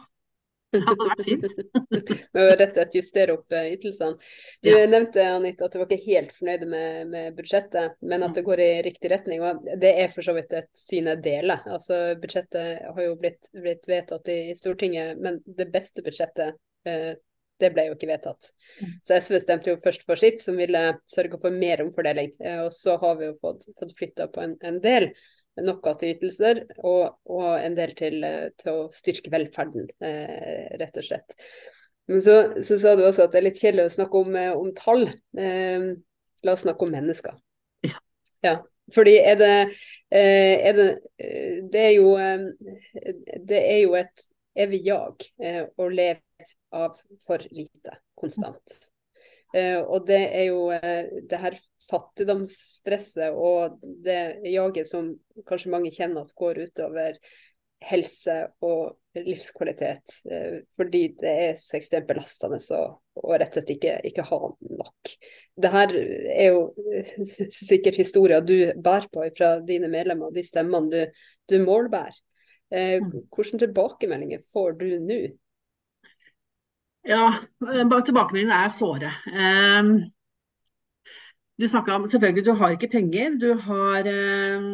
Det 0.74 0.82
hadde 0.86 1.08
vært 1.08 1.24
fint. 1.26 1.46
Rett 2.60 2.66
og 2.66 2.76
slett 2.76 2.98
justere 3.00 3.36
opp 3.38 3.56
eh, 3.56 3.72
ytelsene. 3.76 4.18
Du 4.66 4.70
ja. 4.70 4.84
nevnte 4.90 5.24
Anita, 5.26 5.66
at 5.66 5.74
du 5.74 5.80
var 5.82 5.90
ikke 5.90 6.12
helt 6.12 6.34
fornøyd 6.36 6.66
med, 6.70 7.08
med, 7.14 7.32
budsjettet, 7.38 7.98
men 8.06 8.26
at 8.26 8.38
det 8.38 8.46
går 8.46 8.62
i 8.64 8.70
riktig 8.86 9.12
retning. 9.14 9.42
og 9.46 9.66
Det 9.82 9.94
er 10.04 10.14
for 10.14 10.26
så 10.26 10.36
vidt 10.38 10.54
et 10.58 10.70
syn 10.78 11.10
jeg 11.10 11.24
deler. 11.26 11.66
Altså, 11.70 12.02
budsjettet 12.22 12.86
har 12.86 13.02
jo 13.06 13.16
blitt, 13.20 13.50
blitt 13.56 13.90
vedtatt 13.90 14.30
i, 14.30 14.40
i, 14.52 14.60
Stortinget, 14.60 15.18
men 15.22 15.42
det 15.58 15.70
beste 15.74 16.06
budsjettet 16.06 16.60
eh, 16.90 17.16
det 17.60 17.74
ble 17.76 17.90
jo 17.90 17.98
ikke 17.98 18.08
vedtatt. 18.08 18.52
Mm. 18.80 18.94
Så 19.04 19.18
SV 19.20 19.42
stemte 19.44 19.74
jo 19.74 19.82
først 19.84 20.06
for 20.08 20.20
sitt, 20.20 20.40
som 20.44 20.60
ville 20.60 20.84
sørge 21.12 21.42
for 21.42 21.56
mer 21.56 21.84
omfordeling. 21.84 22.32
Eh, 22.40 22.62
og 22.68 22.72
så 22.76 22.96
har 23.02 23.20
vi 23.20 23.32
jo 23.32 23.36
fått, 23.42 23.68
fått 23.80 23.98
flytta 24.00 24.30
på 24.32 24.46
en, 24.46 24.56
en 24.70 24.80
del 24.84 25.10
noe 25.66 25.96
til 26.00 26.16
ytelser 26.16 26.64
og, 26.78 27.20
og 27.30 27.50
en 27.58 27.76
del 27.78 27.94
til, 27.98 28.24
til, 28.60 28.72
å 28.72 28.88
styrke 28.94 29.32
velferden, 29.34 29.90
eh, 30.04 30.72
rett 30.80 30.98
og 31.00 31.06
slett. 31.06 31.38
Men 32.10 32.22
så, 32.22 32.36
så, 32.64 32.80
sa 32.82 32.96
du 32.98 33.04
også 33.06 33.28
at 33.28 33.36
det 33.36 33.38
er 33.38 33.46
litt 33.46 33.60
kjedelig 33.62 33.86
å 33.86 33.94
snakke 33.94 34.24
om, 34.24 34.36
eh, 34.40 34.50
om 34.58 34.72
tall. 34.74 35.04
Eh, 35.38 35.84
la 36.42 36.56
oss 36.56 36.64
snakke 36.66 36.86
om 36.86 36.94
mennesker. 36.96 37.36
Ja. 37.86 38.00
ja. 38.46 38.54
Fordi 38.96 39.14
er 39.22 39.38
det, 39.38 39.52
eh, 40.10 40.56
er 40.72 40.74
det 40.74 40.88
Det 41.70 41.84
er 41.84 41.92
jo 41.94 42.16
Det 43.46 43.60
er 43.60 43.78
jo 43.84 43.94
et 44.00 44.24
evig 44.58 44.82
jag 44.88 45.28
å 45.78 45.90
leve 45.94 46.48
av 46.74 46.98
for 47.22 47.46
lite 47.52 48.00
konstant. 48.18 48.90
Og 49.54 50.08
det 50.08 50.24
er 50.34 50.50
jo 50.50 50.72
det 51.30 51.40
her 51.40 51.60
fattigdomsstresset 51.90 53.36
og 53.36 53.80
det 54.06 54.22
jaget 54.50 54.90
som 54.90 55.12
kanskje 55.50 55.74
mange 55.74 55.94
kjenner 55.94 56.26
at 56.26 56.36
går 56.38 56.64
utover 56.68 57.20
helse 57.80 58.36
og 58.66 58.98
livskvalitet, 59.16 60.14
eh, 60.32 60.60
fordi 60.78 61.02
det 61.20 61.32
er 61.32 61.54
så 61.60 61.78
ekstremt 61.80 62.08
belastende 62.10 62.60
å, 62.76 62.82
og 63.22 63.36
rett 63.40 63.54
og 63.54 63.60
slett 63.60 63.74
ikke, 63.76 63.94
ikke, 64.10 64.26
ha 64.28 64.40
nok. 64.82 65.14
Det 65.56 65.72
her 65.74 65.94
er 65.96 66.52
jo 66.52 66.66
sikkert 67.70 68.00
historier 68.00 68.44
du 68.44 68.72
bærer 68.76 69.08
på 69.12 69.28
fra 69.38 69.54
dine 69.66 69.92
medlemmer, 69.92 70.34
de 70.36 70.44
stemmene 70.46 70.92
du, 70.92 71.24
du 71.52 71.60
målbærer. 71.64 72.20
Eh, 72.70 73.00
mm. 73.02 73.14
hvilke 73.34 73.64
tilbakemeldinger 73.64 74.44
får 74.54 74.76
du 74.82 74.90
nå? 75.02 75.22
Ja, 77.08 77.26
eh, 77.64 77.86
tilbakemeldingene 77.88 78.64
er 78.66 78.74
såre. 78.76 79.16
Um, 79.32 79.96
du 81.60 81.68
snakka 81.68 81.96
om 81.96 82.08
selvfølgelig, 82.08 82.46
du 82.46 82.54
har 82.56 82.74
ikke 82.76 82.88
penger. 82.92 83.36
Du, 83.42 83.54
har, 83.54 84.08
eh, 84.08 84.68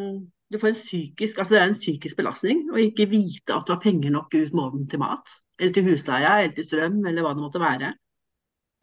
du 0.54 0.60
får 0.60 0.68
en 0.68 0.80
psykisk, 0.80 1.38
altså 1.38 1.56
det 1.56 1.62
er 1.62 1.68
en 1.68 1.80
psykisk 1.80 2.18
belastning 2.18 2.65
å 2.72 2.82
ikke 2.82 3.10
vite 3.10 3.56
at 3.56 3.65
du 3.68 3.74
har 3.74 3.82
penger 3.82 4.13
nok 4.13 4.36
ut 4.36 4.54
måneden 4.54 4.89
til 4.89 5.01
mat. 5.01 5.34
Eller 5.60 5.74
til 5.74 5.88
husleie, 5.89 6.34
eller 6.44 6.56
til 6.56 6.68
strøm, 6.68 7.00
eller 7.06 7.25
hva 7.25 7.34
det 7.34 7.44
måtte 7.46 7.63
være. 7.63 7.94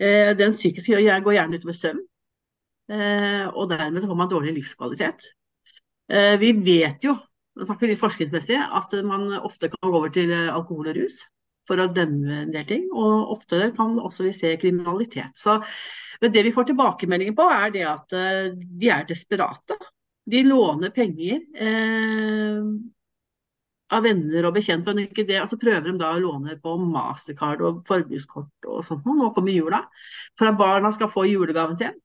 Eh, 0.02 0.32
den 0.38 0.56
psykiske 0.56 0.99
går 1.26 1.37
gjerne 1.38 1.61
utover 1.61 1.78
søvn. 1.78 2.02
eh, 2.92 3.47
og 3.49 3.71
dermed 3.71 4.02
så 4.02 4.09
får 4.09 4.18
man 4.18 4.30
dårlig 4.30 4.54
livskvalitet. 4.54 5.30
Vi 6.40 6.49
vet 6.52 7.04
jo, 7.06 7.14
nå 7.56 7.64
snakker 7.64 7.88
litt 7.88 8.00
forskningsmessig, 8.00 8.59
at 8.59 8.92
man 9.06 9.30
ofte 9.38 9.71
kan 9.71 9.90
gå 9.90 9.97
over 9.97 10.11
til 10.12 10.32
alkohol 10.35 10.90
og 10.90 10.97
rus 10.99 11.23
for 11.69 11.81
å 11.81 11.90
dømme 11.95 12.42
en 12.42 12.54
del 12.54 12.69
ting. 12.69 12.87
Og 12.92 13.35
ofte 13.37 13.73
kan 13.76 13.99
også 14.00 14.28
vi 14.28 14.37
se 14.37 14.54
kriminalitet. 14.61 15.35
Så 15.38 15.61
det 16.23 16.45
vi 16.47 16.54
får 16.54 16.71
tilbakemeldinger 16.71 17.35
på, 17.38 17.49
er 17.50 17.75
det 17.75 17.87
at 17.90 18.14
de 18.14 18.90
er 18.95 19.09
desperate. 19.09 19.78
De 20.31 20.42
låner 20.47 20.92
penger 20.95 21.40
eh, 21.59 22.61
av 23.92 24.04
venner 24.07 24.47
og 24.49 24.54
bekjente, 24.57 24.92
og 24.92 25.00
ikke 25.02 25.26
det, 25.28 25.40
og 25.42 25.50
så 25.50 25.59
prøver 25.61 25.90
de 25.90 25.97
da 26.00 26.12
å 26.14 26.21
låne 26.23 26.57
på 26.62 26.76
mastercard 26.81 27.64
og 27.66 27.83
forbrukskort 27.88 28.71
og 28.71 28.85
sånt. 28.87 29.07
Nå 29.07 29.33
kommer 29.37 29.54
jula. 29.54 29.83
For 30.38 30.49
at 30.49 30.59
barna 30.61 30.92
skal 30.95 31.11
få 31.12 31.26
julegaven 31.28 31.78
sin. 31.81 31.99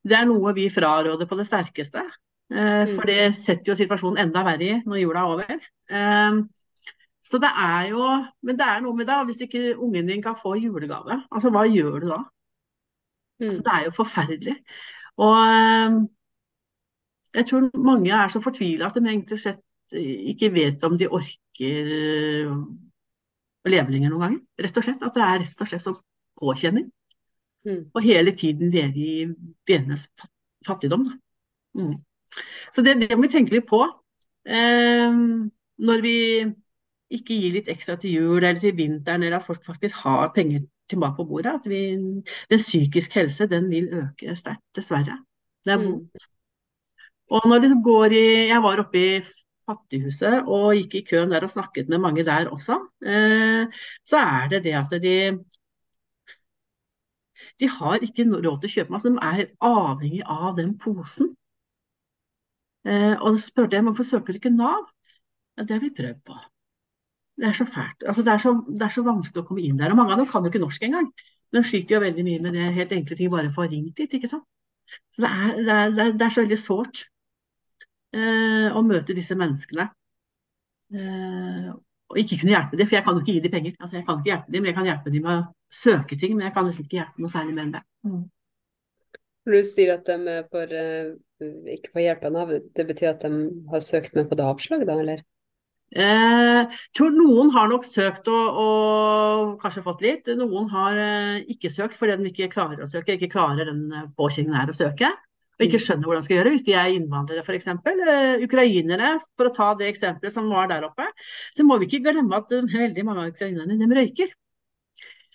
Det 0.00 0.16
er 0.16 0.26
noe 0.28 0.54
vi 0.56 0.70
fraråder 0.72 1.28
på 1.28 1.38
det 1.38 1.46
sterkeste. 1.48 2.06
Eh, 2.50 2.94
for 2.96 3.06
det 3.06 3.34
setter 3.38 3.72
jo 3.72 3.78
situasjonen 3.78 4.24
enda 4.24 4.42
verre 4.46 4.66
i 4.66 4.80
når 4.80 5.02
jula 5.04 5.22
er 5.22 5.34
over. 5.36 5.68
Eh, 5.92 6.40
så 7.30 7.38
det 7.38 7.50
er 7.62 7.90
jo 7.92 8.04
Men 8.42 8.58
det 8.58 8.66
er 8.66 8.80
noe 8.82 8.96
med 8.98 9.06
det, 9.06 9.18
hvis 9.28 9.42
ikke 9.46 9.76
ungen 9.78 10.08
din 10.10 10.22
kan 10.22 10.38
få 10.38 10.56
julegave, 10.58 11.22
altså 11.30 11.52
hva 11.54 11.66
gjør 11.68 11.98
du 12.00 12.08
da? 12.10 12.22
Mm. 13.40 13.46
Altså, 13.48 13.62
det 13.66 13.74
er 13.74 13.84
jo 13.84 13.92
forferdelig. 13.96 14.56
Og 15.20 15.36
eh, 15.38 15.98
jeg 17.34 17.46
tror 17.46 17.70
mange 17.78 18.12
er 18.12 18.28
så 18.28 18.42
fortvila 18.42 18.88
at 18.88 18.98
de 18.98 19.06
egentlig 19.06 19.38
sett 19.40 19.62
ikke 19.92 20.52
vet 20.54 20.84
om 20.86 20.96
de 20.98 21.08
orker 21.10 21.88
å 22.50 23.70
leve 23.70 23.92
lenger 23.92 24.12
noen 24.12 24.22
ganger. 24.24 24.40
Rett 24.64 24.78
og 24.78 24.86
slett. 24.86 25.02
At 25.02 25.16
det 25.16 25.24
er 25.26 25.40
rett 25.42 25.64
og 25.64 25.70
slett 25.70 25.84
som 25.84 25.96
påkjenning. 26.40 26.86
Mm. 27.66 27.82
Og 27.92 28.04
hele 28.04 28.34
tiden 28.38 28.70
leve 28.72 29.02
i 29.02 29.26
benes 29.66 30.06
fattigdom. 30.66 31.04
Mm. 31.76 31.96
Så 32.72 32.84
det, 32.86 32.96
det, 33.02 33.10
må 33.16 33.26
vi 33.26 33.32
tenke 33.34 33.56
litt 33.56 33.66
på. 33.68 33.82
Eh, 34.46 35.18
når 35.80 36.04
vi 36.06 36.16
ikke 37.10 37.36
gir 37.36 37.56
litt 37.56 37.70
ekstra 37.72 37.96
til 38.00 38.16
jul 38.18 38.38
eller 38.38 38.60
til 38.62 38.76
vinteren, 38.78 39.24
eller 39.24 39.40
at 39.40 39.46
folk 39.46 39.64
faktisk 39.66 40.02
har 40.04 40.30
penger 40.34 40.64
til 40.90 41.00
mat 41.02 41.16
på 41.16 41.26
bordet. 41.26 41.56
At 41.60 41.68
vi, 41.70 41.80
den 42.50 42.62
psykiske 42.62 43.20
helse 43.20 43.48
den 43.50 43.70
vil 43.70 43.90
øke 44.02 44.36
sterkt, 44.38 44.62
dessverre. 44.76 45.18
Det 45.64 45.74
er 45.74 45.82
mm. 45.82 45.86
vondt. 45.88 46.28
Og 47.30 47.46
når 47.46 47.62
det 47.62 47.76
går 47.84 48.16
i 48.18 48.26
Jeg 48.50 48.62
var 48.62 48.82
oppe 48.82 48.98
i 48.98 49.22
Fattighuset 49.70 50.48
og 50.50 50.74
gikk 50.74 50.94
i 50.98 51.06
køen 51.12 51.30
der 51.30 51.44
og 51.46 51.52
snakket 51.52 51.88
med 51.88 52.02
mange 52.02 52.24
der 52.26 52.50
også. 52.50 52.80
Eh, 53.06 53.82
så 54.04 54.18
er 54.18 54.48
det 54.50 54.64
det 54.64 54.74
at 54.74 55.02
de 55.02 55.16
de 57.60 57.68
har 57.68 58.00
ikke 58.04 58.24
råd 58.24 58.60
til 58.60 58.70
å 58.70 58.72
kjøpe 58.74 58.94
mat, 58.94 59.04
de 59.04 59.10
er 59.20 59.50
avhengig 59.68 60.22
av 60.24 60.54
den 60.56 60.72
posen. 60.80 61.34
Eh, 62.88 63.16
og 63.20 63.36
da 63.36 63.42
spurte 63.44 63.76
jeg 63.76 63.84
hvorfor 63.84 64.08
søker 64.08 64.32
de 64.32 64.40
ikke 64.40 64.54
Nav. 64.54 64.88
Ja, 65.58 65.66
det 65.66 65.76
har 65.76 65.82
vi 65.84 65.90
prøvd 65.98 66.22
på. 66.24 66.38
Det 67.40 67.48
er 67.48 67.56
så 67.56 67.64
fælt. 67.64 68.02
Altså, 68.04 68.22
det, 68.22 68.32
er 68.32 68.42
så, 68.42 68.52
det, 68.68 68.82
er 68.84 68.92
så, 68.92 69.02
vanskelig 69.06 69.42
å 69.42 69.48
komme 69.48 69.62
inn 69.64 69.78
der. 69.80 69.92
Og 69.94 69.96
mange 70.00 70.12
av 70.12 70.20
dem 70.20 70.28
kan 70.28 70.44
jo 70.44 70.50
ikke 70.52 70.60
norsk 70.60 70.82
engang. 70.84 71.06
De 71.50 71.62
sliter 71.64 71.96
jo 71.96 72.02
veldig 72.02 72.24
mye 72.26 72.42
med 72.44 72.56
det 72.56 72.66
helt 72.76 72.92
enkle 72.92 73.16
ting, 73.16 73.30
bare 73.32 73.48
for 73.48 73.64
å 73.64 73.68
få 73.68 73.70
ringt 73.72 73.96
dit. 73.96 74.16
ikke 74.18 74.28
sant? 74.30 74.44
Så 75.14 75.24
det 75.24 75.30
er, 75.30 75.54
det 75.64 75.76
er, 75.76 76.12
det 76.18 76.26
er 76.26 76.34
så 76.34 76.44
veldig 76.44 76.58
sårt 76.60 77.04
eh, 78.16 78.68
å 78.76 78.82
møte 78.84 79.16
disse 79.16 79.36
menneskene. 79.38 79.86
Eh, 80.90 81.70
og 82.10 82.18
ikke 82.18 82.40
kunne 82.42 82.56
hjelpe 82.56 82.76
dem, 82.76 82.90
for 82.90 82.98
jeg 82.98 83.06
kan 83.06 83.16
jo 83.16 83.22
ikke 83.22 83.36
gi 83.36 83.42
dem 83.46 83.54
penger. 83.54 83.74
Altså, 83.78 83.96
jeg 83.96 84.06
kan 84.06 84.20
ikke 84.20 84.32
hjelpe 84.32 84.52
dem, 84.52 84.62
men 84.62 84.70
jeg 84.70 84.78
kan 84.80 84.90
hjelpe 84.90 85.14
dem 85.14 85.26
med 85.26 85.32
å 85.38 85.80
søke 85.80 86.20
ting, 86.20 86.36
men 86.36 86.48
jeg 86.48 86.54
kan 86.56 86.66
liksom 86.66 86.86
ikke 86.86 86.98
hjelpe 86.98 87.22
noe 87.22 87.32
særlig 87.32 87.56
enn 87.64 87.74
det. 87.76 87.82
Mm. 88.06 88.22
Du 89.50 89.58
sier 89.66 89.92
at 89.94 90.10
de 90.10 90.38
får, 90.52 90.74
uh, 90.74 91.52
ikke 91.76 91.92
får 91.94 92.04
hjelp 92.04 92.26
av 92.26 92.34
Nav, 92.34 92.50
det 92.76 92.86
betyr 92.90 93.12
at 93.14 93.22
de 93.24 93.44
har 93.70 93.84
søkt, 93.86 94.16
men 94.18 94.28
fått 94.30 94.42
avslag, 94.44 94.84
da, 94.88 94.98
eller? 95.00 95.22
Eh, 95.90 96.76
tror 96.94 97.14
Noen 97.14 97.48
har 97.54 97.70
nok 97.70 97.86
søkt 97.86 98.28
og, 98.30 98.60
og 98.62 99.56
kanskje 99.62 99.86
fått 99.86 100.04
litt. 100.04 100.30
Noen 100.38 100.68
har 100.70 101.00
eh, 101.00 101.40
ikke 101.50 101.72
søkt 101.72 101.98
fordi 101.98 102.18
de 102.20 102.30
ikke 102.30 102.52
klarer 102.52 102.84
å 102.84 102.90
søke, 102.90 103.16
ikke 103.18 103.32
klarer 103.32 103.72
den 103.72 103.88
eh, 103.90 104.06
påkjenningen 104.18 104.60
her 104.60 104.70
å 104.70 104.76
søke 104.76 105.10
og 105.60 105.66
ikke 105.66 105.80
skjønner 105.82 106.08
hvordan 106.08 106.22
de 106.22 106.26
skal 106.26 106.38
gjøre, 106.38 106.50
hvis 106.54 106.62
de 106.64 106.74
er 106.80 106.94
innvandrere 106.96 107.42
f.eks. 107.44 107.66
Eh, 107.68 108.44
ukrainere, 108.46 109.10
for 109.36 109.50
å 109.50 109.52
ta 109.52 109.66
det 109.76 109.90
eksempelet 109.90 110.32
som 110.32 110.48
var 110.48 110.70
der 110.70 110.86
oppe. 110.86 111.04
Så 111.52 111.66
må 111.68 111.76
vi 111.76 111.88
ikke 111.90 112.00
glemme 112.06 112.38
at 112.38 112.54
veldig 112.54 113.04
mange 113.04 113.26
av 113.26 113.34
ukrainerne 113.34 113.76
de 113.76 113.98
røyker. 113.98 114.32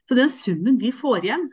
Så 0.10 0.18
den 0.18 0.32
summen 0.34 0.80
de 0.82 0.90
får 0.94 1.28
igjen, 1.28 1.46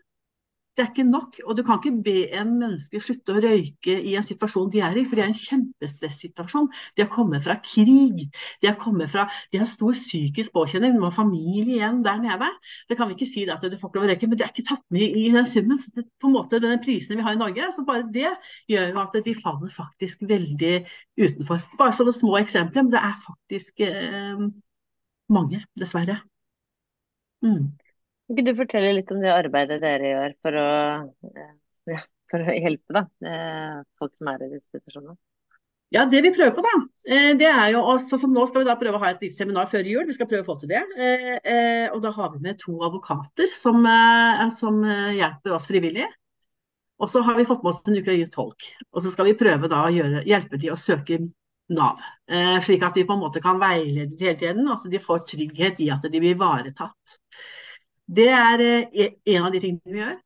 det 0.76 0.82
er 0.82 0.88
ikke 0.88 1.04
nok. 1.04 1.36
Og 1.44 1.56
du 1.56 1.62
kan 1.66 1.78
ikke 1.78 2.02
be 2.04 2.14
en 2.32 2.52
menneske 2.60 3.00
slutte 3.04 3.34
å 3.34 3.40
røyke 3.44 3.92
i 3.92 4.14
en 4.16 4.24
situasjon 4.24 4.70
de 4.72 4.80
er 4.80 4.96
i, 4.96 5.04
for 5.08 5.18
det 5.18 5.24
er 5.24 5.32
en 5.32 5.36
kjempestressituasjon. 5.36 6.68
De 6.96 7.04
har 7.04 7.10
kommet 7.12 7.44
fra 7.44 7.58
krig. 7.64 8.22
De 8.62 8.70
har, 8.70 8.78
fra, 9.12 9.26
de 9.52 9.60
har 9.60 9.68
stor 9.68 9.92
psykisk 9.98 10.54
påkjenning. 10.56 10.96
De 10.96 11.04
har 11.04 11.14
familie 11.16 11.76
igjen 11.76 12.00
der 12.06 12.22
nede. 12.24 12.48
Det 12.88 12.96
kan 12.96 13.10
vi 13.10 13.18
ikke 13.18 13.28
si 13.28 13.44
at 13.52 13.60
du 13.66 13.76
får 13.76 13.92
ikke 13.92 14.00
lov 14.00 14.08
å 14.08 14.12
røyke, 14.12 14.30
men 14.30 14.40
det 14.40 14.46
er 14.46 14.54
ikke 14.54 14.68
tatt 14.72 14.84
med 14.96 15.20
i 15.20 15.26
den 15.36 15.48
summen. 15.52 15.82
Så 15.82 15.92
det, 15.98 16.06
på 16.20 16.30
en 16.30 16.36
måte 16.38 16.60
Den 16.62 16.80
prisen 16.84 17.18
vi 17.18 17.26
har 17.26 17.36
i 17.36 17.42
Norge, 17.42 17.68
så 17.76 17.84
bare 17.84 18.08
det 18.14 18.30
gjør 18.70 18.92
jo 18.94 19.04
at 19.04 19.20
de 19.26 19.36
faller 19.36 19.72
faktisk 19.76 20.24
veldig 20.30 20.74
utenfor. 21.20 21.64
Bare 21.78 21.96
sånne 21.96 22.16
små 22.16 22.38
eksempler, 22.40 22.86
men 22.86 22.92
det 22.94 23.02
er 23.02 23.16
faktisk 23.26 23.84
eh, 23.84 24.44
mange, 25.32 25.64
dessverre. 25.76 26.22
Mm. 27.42 27.72
Kan 28.26 28.38
ikke 28.38 28.52
du 28.52 28.58
fortelle 28.62 28.94
litt 28.96 29.10
om 29.12 29.20
det 29.22 29.32
arbeidet 29.34 29.80
dere 29.82 30.12
gjør 30.12 30.34
for 30.44 30.56
å, 30.56 30.68
eh, 31.34 31.52
ja, 31.90 31.98
for 32.30 32.44
å 32.44 32.54
hjelpe 32.54 32.94
da, 32.96 33.02
eh, 33.26 33.82
folk 33.98 34.14
som 34.14 34.30
er 34.30 34.46
i 34.46 34.50
disse 34.54 34.78
situasjonene? 34.78 35.18
Ja, 35.92 36.06
Det 36.06 36.22
vi 36.24 36.30
prøver 36.32 36.54
på, 36.56 36.62
da, 36.64 36.76
eh, 37.12 37.34
det 37.36 37.50
er 37.50 37.72
jo 37.74 37.82
også, 37.82 38.18
som 38.18 38.32
Nå 38.32 38.46
skal 38.48 38.62
vi 38.62 38.70
da 38.70 38.78
prøve 38.80 38.96
å 38.96 39.02
ha 39.02 39.10
et 39.10 39.20
lite 39.20 39.36
seminar 39.36 39.68
før 39.68 39.84
jul. 39.84 40.06
Vi 40.06 40.14
skal 40.14 40.26
prøve 40.30 40.46
å 40.46 40.54
få 40.54 40.60
til 40.60 40.70
det. 40.70 40.80
Og 41.92 42.00
Da 42.00 42.10
har 42.10 42.30
vi 42.32 42.38
med 42.38 42.58
to 42.58 42.78
advokater 42.80 43.48
som, 43.52 43.84
som 44.50 44.80
hjelper 45.12 45.52
oss 45.52 45.66
frivillige. 45.66 46.08
Og 46.98 47.10
så 47.10 47.20
har 47.20 47.36
vi 47.36 47.44
fått 47.44 47.62
med 47.62 47.74
oss 47.74 47.82
en 47.86 47.98
ukrainsk 47.98 48.32
tolk. 48.32 48.62
Og 48.94 49.02
så 49.02 49.12
skal 49.12 49.26
vi 49.26 49.34
prøve 49.34 49.68
da 49.68 49.84
å 49.84 49.92
gjøre, 49.92 50.24
hjelpe 50.24 50.56
de 50.56 50.70
å 50.70 50.78
søke 50.78 51.18
Nav. 51.68 52.00
Slik 52.62 52.82
at 52.82 52.94
de 52.94 53.04
på 53.04 53.12
en 53.12 53.20
måte 53.20 53.42
kan 53.42 53.60
veilede 53.60 54.16
hele 54.18 54.38
tiden, 54.38 54.68
og 54.68 54.78
at 54.78 54.90
de 54.90 54.98
får 54.98 55.26
trygghet 55.28 55.80
i 55.80 55.90
at 55.90 56.02
de 56.02 56.20
blir 56.20 56.36
ivaretatt. 56.36 57.18
Det 58.12 58.28
er 58.28 58.62
eh, 58.66 59.16
en 59.34 59.46
av 59.46 59.52
de 59.54 59.60
tingene 59.62 59.94
vi 59.94 60.02
gjør. 60.02 60.16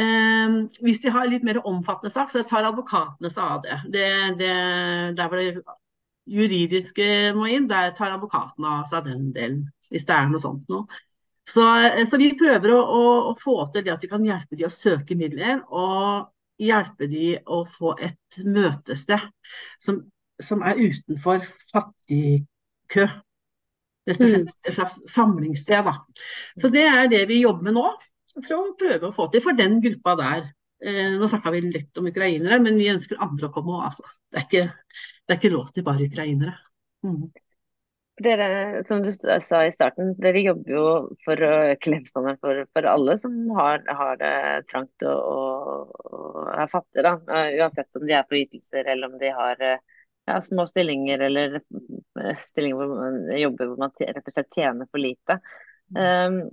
Eh, 0.00 0.56
hvis 0.84 1.02
de 1.04 1.12
har 1.14 1.28
litt 1.30 1.44
mer 1.46 1.62
omfattende 1.66 2.12
sak, 2.14 2.32
så 2.32 2.44
tar 2.46 2.68
advokatene 2.68 3.30
seg 3.32 3.44
av 3.44 3.62
det. 3.66 3.78
det, 3.94 4.08
det 4.40 4.56
der 5.18 5.30
hvor 5.30 5.40
det 5.40 5.78
juridiske 6.30 7.06
må 7.36 7.48
inn, 7.50 7.68
der 7.70 7.94
tar 7.96 8.14
advokatene 8.14 8.80
av 8.80 8.90
seg 8.90 9.08
den 9.08 9.30
delen. 9.36 9.64
Hvis 9.90 10.06
det 10.06 10.16
er 10.16 10.28
noe 10.30 10.42
sånt 10.42 10.68
noe. 10.70 11.00
Så, 11.48 11.64
eh, 11.64 12.04
så 12.06 12.20
vi 12.20 12.30
prøver 12.38 12.74
å, 12.76 12.82
å, 12.82 13.00
å, 13.30 13.32
få 13.40 13.56
til 13.72 13.86
det 13.86 13.94
at 13.94 14.04
vi 14.04 14.12
kan 14.12 14.26
hjelpe 14.26 14.58
de 14.58 14.68
å 14.68 14.72
søke 14.74 15.16
midler, 15.18 15.64
og 15.66 16.30
hjelpe 16.60 17.08
de 17.10 17.32
å 17.48 17.64
få 17.78 17.96
et 18.04 18.40
møtested 18.44 19.24
som, 19.80 20.02
som 20.42 20.62
er 20.66 20.78
utenfor 20.78 21.42
fattigkø. 21.72 23.08
Rett 24.10 24.24
og 24.24 24.32
slett 24.32 24.68
et 24.68 24.76
slags 24.76 24.96
samlingssted. 25.14 25.86
Da. 25.86 26.24
Så 26.60 26.70
det 26.74 26.86
er 26.90 27.10
det 27.12 27.24
vi 27.30 27.42
jobber 27.44 27.70
med 27.70 27.78
nå, 27.78 27.84
for 28.36 28.56
å 28.56 28.62
prøve 28.78 29.10
å 29.10 29.14
få 29.16 29.28
til 29.32 29.44
for 29.44 29.58
den 29.58 29.78
gruppa 29.84 30.16
der. 30.20 30.48
Eh, 30.80 31.12
nå 31.20 31.28
snakka 31.28 31.52
vi 31.52 31.60
litt 31.66 32.00
om 32.00 32.08
ukrainere, 32.08 32.60
men 32.64 32.78
vi 32.80 32.88
ønsker 32.92 33.20
andre 33.20 33.50
å 33.50 33.54
komme 33.54 33.76
òg. 33.76 33.86
Altså. 33.90 34.16
Det, 34.30 34.40
er 34.40 34.48
ikke, 34.48 35.04
det 35.28 35.52
lov 35.52 35.70
til 35.74 35.86
bare 35.86 36.08
ukrainere. 36.08 36.56
Mm. 37.06 37.30
Dere, 38.20 38.82
som 38.84 39.00
du 39.00 39.08
sa 39.12 39.62
i 39.64 39.72
starten, 39.72 40.12
dere 40.20 40.42
jobber 40.44 40.74
jo 40.74 40.88
for 41.24 41.40
å 41.40 41.52
øke 41.70 41.92
levestandarden 41.94 42.40
for, 42.42 42.58
for, 42.76 42.88
alle 42.90 43.14
som 43.20 43.36
har, 43.56 43.80
har 43.96 44.18
det 44.20 44.34
trangt 44.68 45.06
og, 45.08 45.22
og, 45.24 45.94
og 46.10 46.50
er 46.52 46.68
fattige. 46.68 47.04
Da. 47.06 47.14
Uh, 47.24 47.62
uansett 47.62 47.96
om 47.96 48.04
de 48.04 48.18
er 48.18 48.28
på 48.28 48.36
ytelser 48.42 48.90
eller 48.92 49.08
om 49.08 49.16
de 49.22 49.32
har 49.32 49.64
uh, 49.64 49.99
ja, 50.30 50.40
små 50.44 50.66
stillinger 50.70 51.26
eller 51.28 51.60
eh, 51.60 52.36
stillinger 52.46 52.80
hvor 52.80 52.92
man 52.96 53.22
jobber 53.38 53.70
hvor 53.70 53.84
man 53.84 53.94
rett 54.00 54.26
og 54.26 54.34
slett 54.36 54.56
tjener 54.56 54.90
for 54.90 55.02
lite. 55.02 55.40
Um, 55.90 56.44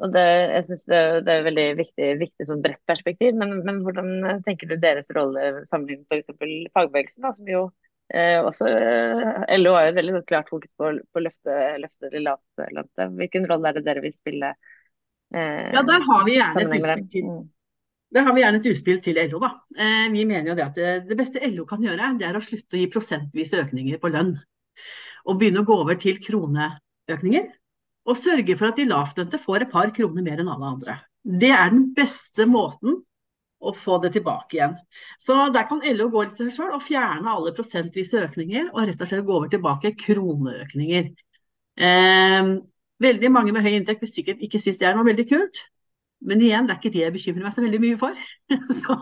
og 0.00 0.14
det, 0.14 0.24
jeg 0.54 0.64
synes 0.64 0.84
det, 0.88 1.00
det 1.26 1.32
er 1.34 1.44
veldig 1.44 1.66
viktig, 1.76 2.08
viktig 2.22 2.46
sånn 2.48 2.62
bredt 2.64 2.80
perspektiv. 2.88 3.36
Men, 3.36 3.58
men, 3.66 3.82
hvordan 3.84 4.40
tenker 4.46 4.70
du 4.70 4.78
deres 4.80 5.12
rolle 5.16 5.66
sammenlignet 5.68 6.06
med 6.08 6.24
f.eks. 6.24 6.70
fagbevegelsen, 6.72 7.26
da, 7.26 7.32
som 7.36 7.50
jo 7.52 7.66
eh, 8.14 8.38
også 8.40 8.68
eh, 8.70 9.58
LO 9.60 9.74
har 9.76 9.90
jo 9.90 9.96
veldig 9.98 10.22
klart 10.30 10.48
fokus 10.52 10.72
på, 10.78 10.94
på 11.12 11.24
løfte, 11.24 11.56
løfte 11.84 12.12
de 12.14 12.24
lavtlønte. 12.24 13.10
Hvilken 13.20 13.48
rolle 13.50 13.70
er 13.70 13.76
det 13.76 13.84
dere 13.90 14.04
vil 14.06 14.16
spille? 14.16 14.54
Eh, 15.34 15.68
ja, 15.68 15.84
der 15.92 16.08
har 16.08 16.24
vi 16.26 16.38
gjerne 16.38 16.64
et 16.64 16.74
perspektiv. 16.78 17.30
Da 18.10 18.24
har 18.26 18.34
vi 18.34 18.42
gjerne 18.42 18.58
et 18.58 18.68
utspill 18.72 19.00
til 19.04 19.18
LO. 19.30 19.38
da. 19.42 19.50
Eh, 19.76 20.08
vi 20.10 20.24
mener 20.26 20.50
jo 20.50 20.56
det 20.58 20.66
at 20.66 20.78
det, 20.78 20.94
det 21.10 21.18
beste 21.18 21.42
LO 21.52 21.66
kan 21.68 21.82
gjøre, 21.84 22.14
det 22.18 22.26
er 22.26 22.38
å 22.38 22.42
slutte 22.42 22.76
å 22.76 22.80
gi 22.80 22.88
prosentvise 22.90 23.60
økninger 23.62 24.00
på 24.02 24.10
lønn. 24.10 24.32
Og 25.28 25.38
begynne 25.38 25.62
å 25.62 25.68
gå 25.68 25.76
over 25.84 25.98
til 26.00 26.18
kroneøkninger. 26.22 27.46
Og 28.10 28.18
sørge 28.18 28.56
for 28.56 28.70
at 28.70 28.80
de 28.80 28.88
lavtlønte 28.90 29.38
får 29.38 29.66
et 29.66 29.72
par 29.72 29.92
kroner 29.94 30.26
mer 30.26 30.42
enn 30.42 30.50
alle 30.50 30.74
andre. 30.74 30.98
Det 31.22 31.52
er 31.54 31.70
den 31.70 31.90
beste 31.94 32.46
måten 32.48 32.98
å 33.60 33.74
få 33.76 33.98
det 34.02 34.14
tilbake 34.16 34.56
igjen. 34.56 34.76
Så 35.20 35.36
der 35.54 35.66
kan 35.68 35.82
LO 35.84 36.08
gå 36.10 36.24
litt 36.24 36.36
til 36.38 36.48
seg 36.48 36.56
sjøl 36.56 36.76
og 36.78 36.84
fjerne 36.84 37.30
alle 37.30 37.52
prosentvise 37.56 38.24
økninger, 38.24 38.70
og 38.72 38.88
rett 38.88 39.02
og 39.04 39.10
slett 39.10 39.26
gå 39.28 39.36
over 39.36 39.52
tilbake 39.52 39.92
kroneøkninger. 40.00 41.10
Eh, 41.80 42.54
veldig 43.04 43.30
mange 43.32 43.52
med 43.54 43.66
høy 43.66 43.76
inntekt 43.76 44.02
vil 44.02 44.12
sikkert 44.12 44.40
ikke 44.44 44.62
synes 44.62 44.80
det 44.80 44.88
er 44.88 44.96
noe 44.96 45.06
veldig 45.06 45.28
kult. 45.28 45.60
Men 46.20 46.42
igjen, 46.44 46.66
det 46.68 46.74
er 46.74 46.80
ikke 46.80 46.92
det 46.92 47.00
jeg 47.00 47.14
bekymrer 47.14 47.46
meg 47.46 47.54
så 47.54 47.62
veldig 47.64 47.80
mye 47.80 47.98
for. 48.00 48.18
så, 48.80 48.96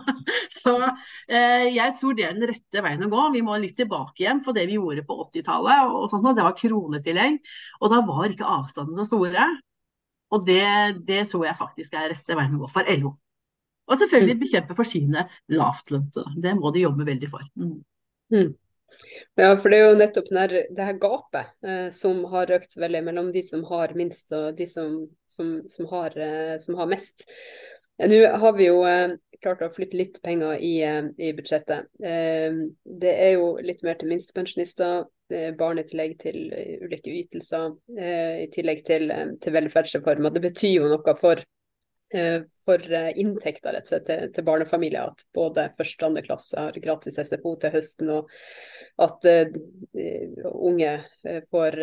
så 0.55 0.75
eh, 0.87 1.65
jeg 1.75 1.95
tror 1.97 2.15
det 2.15 2.25
er 2.25 2.37
den 2.37 2.47
rette 2.53 2.83
veien 2.85 3.03
å 3.03 3.09
gå. 3.11 3.23
Vi 3.33 3.41
må 3.43 3.57
litt 3.59 3.75
tilbake 3.79 4.23
igjen 4.23 4.39
for 4.45 4.55
det 4.55 4.67
vi 4.69 4.77
gjorde 4.77 5.03
på 5.07 5.17
80-tallet. 5.25 5.95
og 5.97 6.05
sånt, 6.11 6.29
Det 6.37 6.45
var 6.45 6.55
kronetillegg, 6.59 7.41
og 7.81 7.91
da 7.91 7.99
var 8.07 8.31
ikke 8.31 8.53
avstanden 8.59 9.01
så 9.01 9.07
store. 9.09 9.49
Og 10.29 10.45
det, 10.45 10.63
det 11.09 11.25
tror 11.27 11.47
jeg 11.49 11.59
faktisk 11.59 11.97
er 11.97 12.13
rette 12.13 12.37
veien 12.37 12.55
å 12.55 12.63
gå 12.63 12.71
for 12.71 12.93
LO. 13.01 13.15
Og 13.89 13.97
selvfølgelig 13.97 14.35
mm. 14.37 14.41
bekjempe 14.43 14.75
for 14.77 14.87
sine 14.87 15.25
lavtlønte. 15.51 16.23
Det 16.37 16.53
må 16.55 16.71
de 16.71 16.85
jobbe 16.85 17.07
veldig 17.07 17.29
for. 17.31 17.45
Mm. 17.59 17.79
Mm. 18.31 18.51
Ja, 19.39 19.53
for 19.57 19.71
det 19.71 19.79
er 19.79 19.87
jo 19.87 19.97
nettopp 19.99 20.29
der, 20.33 20.55
det 20.75 20.85
her 20.89 20.99
gapet 21.01 21.65
eh, 21.65 21.87
som 21.95 22.21
har 22.31 22.51
økt 22.55 22.77
veldig 22.79 23.01
mellom 23.07 23.31
de 23.35 23.43
som 23.45 23.63
har 23.69 23.95
minst 23.97 24.31
og 24.35 24.57
de 24.57 24.67
som, 24.69 25.01
som, 25.31 25.59
som, 25.71 25.89
har, 25.93 26.15
eh, 26.19 26.55
som 26.61 26.77
har, 26.79 26.89
mest. 26.91 27.25
Nå 27.99 28.19
har 28.43 28.57
vi 28.57 28.69
jo 28.69 28.81
eh, 28.87 29.15
klart 29.43 29.63
å 29.63 29.71
flytte 29.71 29.99
litt 29.99 30.19
penger 30.25 30.59
i, 30.59 30.73
eh, 30.87 31.11
i 31.19 31.31
budsjettet. 31.37 31.87
Eh, 32.03 32.59
det 33.03 33.13
er 33.15 33.37
jo 33.37 33.53
litt 33.63 33.85
mer 33.85 33.99
til 33.99 34.11
minstepensjonister, 34.13 35.07
barnetillegg 35.29 36.15
til 36.23 36.47
ulike 36.81 37.11
ytelser, 37.13 37.75
i 37.93 38.47
tillegg 38.49 38.79
til, 38.87 39.11
til 39.37 39.53
velferdsreformer. 39.53 40.33
Det 40.33 40.41
betyr 40.41 40.71
jo 40.79 40.87
noe 40.89 41.13
for 41.19 41.37
Eh, 41.37 41.58
for 42.65 42.93
eh, 42.93 43.11
inntekter 43.21 43.75
rett 43.75 43.85
og 43.85 43.91
slett 43.91 44.07
til, 44.07 44.29
til 44.33 44.45
barnefamilier. 44.47 45.11
At 45.11 45.25
både 45.35 45.67
første 45.77 46.03
og 46.03 46.11
andre 46.11 46.23
klasse 46.25 46.57
har 46.57 46.79
gratis 46.81 47.19
SFO 47.21 47.53
til 47.61 47.73
høsten, 47.75 48.09
og 48.13 48.31
at 48.99 49.27
uh, 49.29 50.47
unge 50.49 50.95
får, 51.47 51.77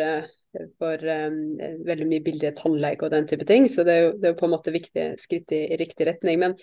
får 0.81 1.05
um, 1.31 1.39
veldig 1.87 2.09
mye 2.11 2.25
billigere 2.27 2.57
tannlege 2.59 3.07
og 3.07 3.15
den 3.15 3.29
type 3.31 3.47
ting. 3.49 3.69
Så 3.71 3.87
det 3.87 3.95
er 3.95 4.03
jo, 4.03 4.17
det 4.21 4.31
er 4.31 4.41
på 4.41 4.49
en 4.49 4.53
måte 4.53 4.75
viktige 4.75 5.15
skritt 5.21 5.55
i, 5.55 5.63
i, 5.71 5.79
riktig 5.81 6.09
retning. 6.11 6.43
Men 6.43 6.57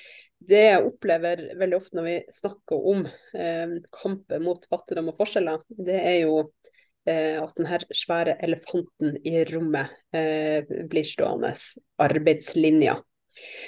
det 0.44 0.66
jeg 0.68 0.84
opplever 0.90 1.48
veldig 1.60 1.80
ofte 1.80 1.98
når 1.98 2.10
vi 2.10 2.18
snakker 2.36 2.90
om 2.92 3.08
um, 3.08 3.80
kampen 3.96 4.46
mot 4.46 4.68
fattigdom 4.70 5.10
og 5.14 5.18
forskjeller, 5.24 5.64
det 5.80 6.02
er 6.02 6.20
jo 6.26 6.44
at 7.04 7.58
denne 7.58 7.82
svære 7.92 8.38
elefanten 8.46 9.18
i 9.28 9.42
rommet 9.50 9.90
blir 10.88 11.04
stående, 11.04 11.50
arbeidslinja. 12.00 12.94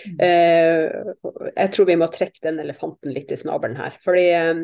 Mm. 0.06 0.20
Eh, 0.20 1.50
jeg 1.56 1.74
tror 1.74 1.90
vi 1.90 1.98
må 2.00 2.08
trekke 2.12 2.42
den 2.46 2.62
elefanten 2.64 3.14
litt 3.14 3.32
i 3.34 3.40
snabelen 3.40 3.78
her. 3.80 3.98
Fordi 4.06 4.26
eh, 4.36 4.64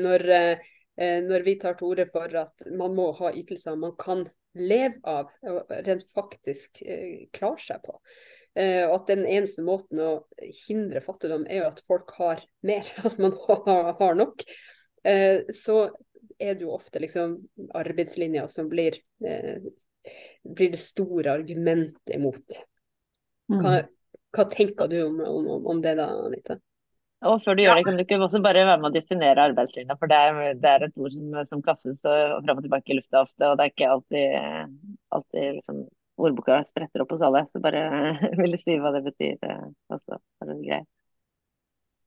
når, 0.00 0.26
eh, 0.36 1.16
når, 1.26 1.46
vi 1.46 1.56
tar 1.60 1.78
til 1.78 1.92
orde 1.92 2.06
for 2.10 2.36
at 2.40 2.68
man 2.76 2.96
må 2.96 3.10
ha 3.20 3.32
ytelser 3.36 3.78
man 3.80 3.96
kan 4.00 4.26
leve 4.58 4.98
av, 5.06 5.30
og 5.46 5.70
rent 5.86 6.06
faktisk 6.10 6.80
klarer 6.82 7.28
klare 7.30 7.62
seg 7.62 7.84
på, 7.84 7.92
og 8.58 8.94
at 8.96 9.12
den 9.12 9.20
eneste 9.30 9.62
måten 9.62 10.00
å 10.02 10.08
hindre 10.66 10.98
fattigdom 11.04 11.44
er 11.46 11.60
jo 11.60 11.68
at 11.68 11.78
folk 11.86 12.10
har 12.16 12.42
mer, 12.66 12.88
at 13.06 13.14
man 13.22 13.36
har, 13.46 14.16
nok, 14.18 14.42
så 15.54 15.76
er 16.34 16.58
det 16.58 16.66
jo 16.66 16.74
ofte 16.74 16.98
liksom 16.98 17.36
arbeidslinja 17.78 18.48
som 18.50 18.66
blir, 18.72 18.98
blir 19.22 20.74
det 20.74 20.82
store 20.82 21.38
argumentet 21.38 22.16
imot. 22.18 22.58
Kan, 23.46 23.66
mm. 23.66 23.88
Hva 24.36 24.46
tenker 24.50 24.90
du 24.90 25.00
om, 25.04 25.22
om, 25.26 25.70
om 25.72 25.80
det 25.82 25.96
da, 25.98 26.10
Anita? 26.26 26.60
Og 27.28 27.42
før 27.44 27.56
du 27.56 27.60
gjør 27.66 27.76
det, 27.76 27.84
kan 27.84 27.98
du 27.98 28.02
ikke 28.06 28.18
også 28.24 28.40
bare 28.40 28.62
være 28.64 28.80
med 28.80 28.88
å 28.88 28.94
definere 28.94 29.42
arbeidslinja? 29.50 29.96
For 30.00 30.08
det 30.08 30.20
er, 30.24 30.38
det 30.56 30.70
er 30.70 30.84
et 30.86 30.94
ord 30.96 31.12
som, 31.12 31.34
som 31.50 31.64
kastes 31.64 32.04
og 32.08 32.46
fram 32.46 32.62
og 32.62 32.64
tilbake 32.64 32.94
i 32.94 32.96
lufta 32.96 33.24
ofte, 33.26 33.44
og 33.44 33.58
det 33.58 33.66
er 33.66 33.74
ikke 33.74 33.90
alltid, 33.92 34.78
alltid 35.18 35.58
liksom, 35.58 35.82
ordboka 36.20 36.62
spretter 36.70 37.04
opp 37.04 37.12
hos 37.12 37.26
alle. 37.26 37.44
Så 37.50 37.60
bare 37.60 37.82
vil 38.40 38.56
du 38.56 38.60
si 38.60 38.78
hva 38.80 38.94
det 38.96 39.04
betyr 39.10 39.36
eh, 39.50 39.68
også? 39.92 40.16
Er 40.40 40.50
det 40.52 40.58
greit? 40.64 40.88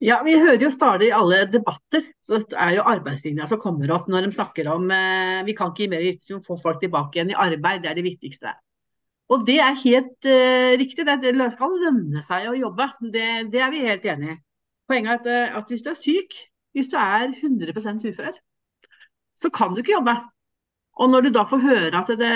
Ja, 0.04 0.18
Vi 0.26 0.34
hører 0.36 0.60
jo 0.60 0.72
stadig 0.74 1.12
i 1.12 1.16
alle 1.16 1.46
debatter 1.48 2.02
så 2.26 2.42
det 2.42 2.58
er 2.60 2.74
jo 2.76 2.84
arbeidslinja 2.92 3.46
som 3.48 3.62
kommer 3.62 3.92
opp 3.96 4.10
når 4.12 4.26
de 4.26 4.34
snakker 4.36 4.68
om 4.74 4.90
eh, 4.92 5.44
vi 5.48 5.54
kan 5.56 5.72
ikke 5.72 5.86
gi 5.86 5.92
mer 5.94 6.04
ytelse, 6.10 6.42
få 6.44 6.58
folk 6.60 6.82
tilbake 6.82 7.20
igjen 7.20 7.32
i 7.32 7.38
arbeid. 7.40 7.86
Det 7.86 7.92
er 7.92 8.02
det 8.02 8.10
viktigste. 8.10 8.52
Og 9.34 9.46
det 9.48 9.60
er 9.64 9.80
helt 9.82 10.28
uh, 10.30 10.72
riktig. 10.80 11.06
Det 11.08 11.52
skal 11.56 11.78
lønne 11.82 12.22
seg 12.26 12.50
å 12.52 12.58
jobbe. 12.58 12.90
Det, 13.14 13.28
det 13.54 13.62
er 13.66 13.72
vi 13.74 13.86
helt 13.86 14.06
enig 14.14 14.36
i. 14.36 14.40
Poenget 14.90 15.14
er 15.14 15.22
at, 15.22 15.30
eh, 15.32 15.58
at, 15.58 15.70
hvis 15.72 15.84
du 15.86 15.90
er 15.94 15.98
syk, 15.98 16.36
hvis 16.76 16.90
du 16.92 16.98
er 17.00 17.32
100% 17.32 18.04
ufør, 18.10 18.34
så 19.40 19.50
kan 19.54 19.72
du 19.72 19.80
ikke 19.80 19.96
jobbe. 19.96 20.16
Og 21.02 21.10
når 21.10 21.26
du 21.26 21.30
da 21.34 21.46
får 21.50 21.64
høre 21.64 22.02
at 22.02 22.12
det, 22.20 22.34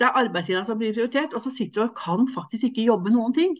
det 0.00 0.06
er 0.06 0.16
arbeidsgiveren 0.22 0.66
som 0.66 0.80
blir 0.80 0.94
prioritert, 0.96 1.36
og 1.36 1.44
så 1.44 1.52
sitter 1.52 1.82
du 1.82 1.84
og 1.84 1.98
kan 1.98 2.24
faktisk 2.32 2.70
ikke 2.70 2.88
jobbe 2.88 3.12
noen 3.14 3.36
ting, 3.36 3.52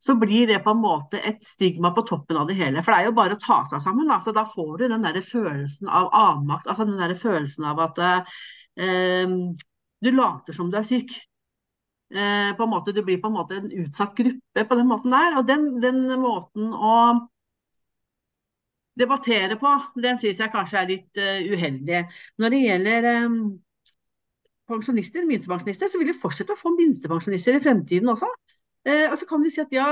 så 0.00 0.16
blir 0.18 0.48
det 0.50 0.62
på 0.64 0.72
en 0.74 0.80
måte 0.82 1.20
et 1.20 1.44
stigma 1.46 1.92
på 1.94 2.02
toppen 2.08 2.40
av 2.40 2.48
det 2.48 2.56
hele. 2.58 2.82
For 2.82 2.92
det 2.92 3.04
er 3.04 3.10
jo 3.10 3.18
bare 3.20 3.36
å 3.36 3.40
ta 3.44 3.60
seg 3.68 3.84
sammen. 3.84 4.10
Da, 4.10 4.18
da 4.36 4.44
får 4.48 4.72
du 4.80 4.88
den 4.88 5.06
der 5.06 5.20
følelsen 5.24 5.92
av 6.00 6.10
avmakt. 6.16 6.66
Altså 6.66 6.88
den 6.88 6.98
der 7.00 7.14
følelsen 7.20 7.68
av 7.70 7.80
at 7.86 8.02
eh, 8.02 9.38
du 10.04 10.10
later 10.10 10.56
som 10.56 10.72
du 10.72 10.80
er 10.80 10.88
syk. 10.88 11.14
Eh, 12.12 12.50
på 12.56 12.62
en 12.62 12.70
måte, 12.70 12.92
du 12.92 13.02
blir 13.02 13.20
på 13.22 13.30
en 13.30 13.36
måte 13.38 13.56
en 13.58 13.70
utsatt 13.82 14.12
gruppe 14.16 14.64
på 14.68 14.76
den 14.78 14.90
måten 14.90 15.14
der. 15.14 15.38
Og 15.38 15.46
den, 15.48 15.70
den 15.82 16.02
måten 16.20 16.74
å 16.74 16.96
debattere 18.98 19.56
på, 19.58 19.70
den 19.98 20.18
syns 20.20 20.40
jeg 20.42 20.52
kanskje 20.52 20.80
er 20.80 20.90
litt 20.90 21.18
uh, 21.18 21.40
uheldig. 21.50 22.04
Når 22.38 22.54
det 22.54 22.60
gjelder 22.62 23.08
um, 23.24 23.38
pensjonister, 24.70 25.24
minstepensjonister, 25.26 25.90
så 25.90 25.98
vil 25.98 26.12
vi 26.12 26.20
fortsette 26.22 26.54
å 26.54 26.60
få 26.60 26.70
minstepensjonister 26.76 27.58
i 27.58 27.64
fremtiden 27.64 28.12
også. 28.12 28.28
Uh, 28.86 29.08
og 29.08 29.16
så 29.18 29.26
kan 29.26 29.42
vi 29.42 29.50
si 29.50 29.64
at 29.64 29.74
ja, 29.74 29.88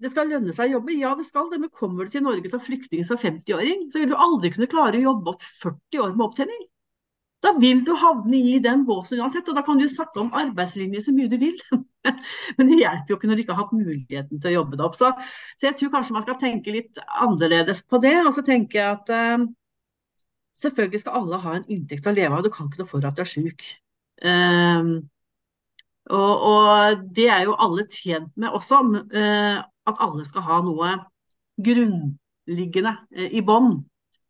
det 0.00 0.10
skal 0.12 0.28
lønne 0.32 0.52
seg 0.56 0.68
å 0.68 0.78
jobbe. 0.78 0.98
Ja, 1.00 1.14
det 1.16 1.26
skal 1.30 1.48
det. 1.52 1.62
Men 1.62 1.72
kommer 1.72 2.04
du 2.04 2.12
til 2.12 2.26
Norge 2.26 2.52
som 2.52 2.60
flyktning 2.64 3.06
som 3.08 3.20
50-åring, 3.20 3.88
så 3.92 4.02
vil 4.02 4.12
du 4.12 4.18
aldri 4.20 4.52
kunne 4.52 4.68
klare 4.72 5.00
å 5.00 5.06
jobbe 5.10 5.34
opp 5.34 5.48
40 5.64 6.04
år 6.04 6.14
med 6.16 6.26
opptjening. 6.28 6.62
Da 7.40 7.54
vil 7.56 7.80
du 7.86 7.94
havne 7.96 8.36
i 8.36 8.58
den 8.60 8.82
båsen 8.84 9.20
uansett, 9.22 9.48
og 9.48 9.56
da 9.56 9.62
kan 9.64 9.78
du 9.80 9.86
snakke 9.88 10.20
om 10.20 10.34
arbeidslinje 10.36 11.00
så 11.06 11.14
mye 11.16 11.30
du 11.32 11.38
vil. 11.40 11.56
Men 12.58 12.68
det 12.68 12.80
hjelper 12.82 13.12
jo 13.12 13.16
ikke 13.16 13.30
når 13.30 13.38
du 13.38 13.42
ikke 13.44 13.54
har 13.56 13.64
hatt 13.64 13.76
muligheten 13.76 14.40
til 14.42 14.50
å 14.50 14.52
jobbe 14.58 14.76
det 14.76 14.84
opp. 14.84 14.98
Så, 14.98 15.08
så 15.56 15.70
jeg 15.70 15.78
tror 15.78 15.94
kanskje 15.94 16.16
man 16.18 16.26
skal 16.26 16.36
tenke 16.42 16.74
litt 16.74 17.00
annerledes 17.24 17.80
på 17.88 18.00
det. 18.04 18.18
Og 18.26 18.34
så 18.36 18.44
tenker 18.44 18.80
jeg 18.80 18.98
at 18.98 19.12
eh, 19.16 19.46
selvfølgelig 20.60 21.00
skal 21.00 21.22
alle 21.22 21.40
ha 21.46 21.56
en 21.56 21.66
inntekt 21.72 22.10
å 22.10 22.14
leve 22.16 22.36
av. 22.36 22.44
Du 22.44 22.52
kan 22.52 22.68
ikke 22.68 22.82
noe 22.82 22.92
for 22.92 23.08
at 23.08 23.16
du 23.16 23.24
er 23.24 23.32
syk. 23.32 23.64
Uh, 24.20 25.00
og, 26.12 26.42
og, 26.44 27.04
det 27.16 27.30
er 27.32 27.46
jo 27.48 27.56
alle 27.56 27.86
tjent 27.88 28.34
med 28.36 28.52
også, 28.52 28.82
uh, 29.16 29.62
at 29.64 30.02
alle 30.04 30.26
skal 30.28 30.44
ha 30.44 30.58
noe 30.66 30.90
grunnliggende 31.64 32.98
i 33.32 33.40
bånn. 33.46 33.78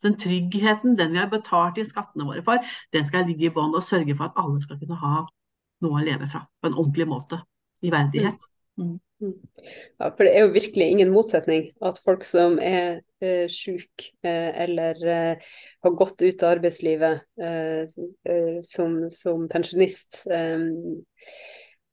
Den 0.05 0.17
tryggheten, 0.21 0.97
den 0.99 1.13
vi 1.13 1.21
har 1.21 1.29
betalt 1.33 1.79
i 1.81 1.85
skattene 1.85 2.27
våre 2.29 2.45
for, 2.47 2.73
den 2.95 3.05
skal 3.09 3.29
ligge 3.29 3.51
i 3.51 3.53
bånn 3.55 3.77
og 3.77 3.85
sørge 3.85 4.17
for 4.17 4.31
at 4.31 4.41
alle 4.41 4.63
skal 4.65 4.81
kunne 4.81 4.99
ha 5.01 5.27
noe 5.85 6.01
å 6.01 6.05
leve 6.05 6.29
fra 6.31 6.47
på 6.61 6.71
en 6.71 6.79
ordentlig 6.79 7.09
måte. 7.11 7.43
I 7.81 7.89
verdighet. 7.93 8.43
Mm. 8.77 8.99
mm. 9.23 9.37
Ja, 10.01 10.11
for 10.11 10.25
det 10.25 10.33
er 10.37 10.45
jo 10.45 10.53
virkelig 10.53 10.89
ingen 10.93 11.13
motsetning 11.13 11.71
at 11.85 12.01
folk 12.05 12.27
som 12.29 12.59
er 12.61 13.01
eh, 13.25 13.47
syke 13.53 14.11
eh, 14.25 14.51
eller 14.65 15.01
eh, 15.09 15.47
har 15.85 15.97
gått 15.97 16.21
ut 16.21 16.45
av 16.45 16.59
arbeidslivet 16.59 17.25
eh, 17.41 17.89
eh 18.29 18.61
som, 18.69 18.99
som 19.13 19.49
pensjonist, 19.49 20.27
Eh, 20.29 20.61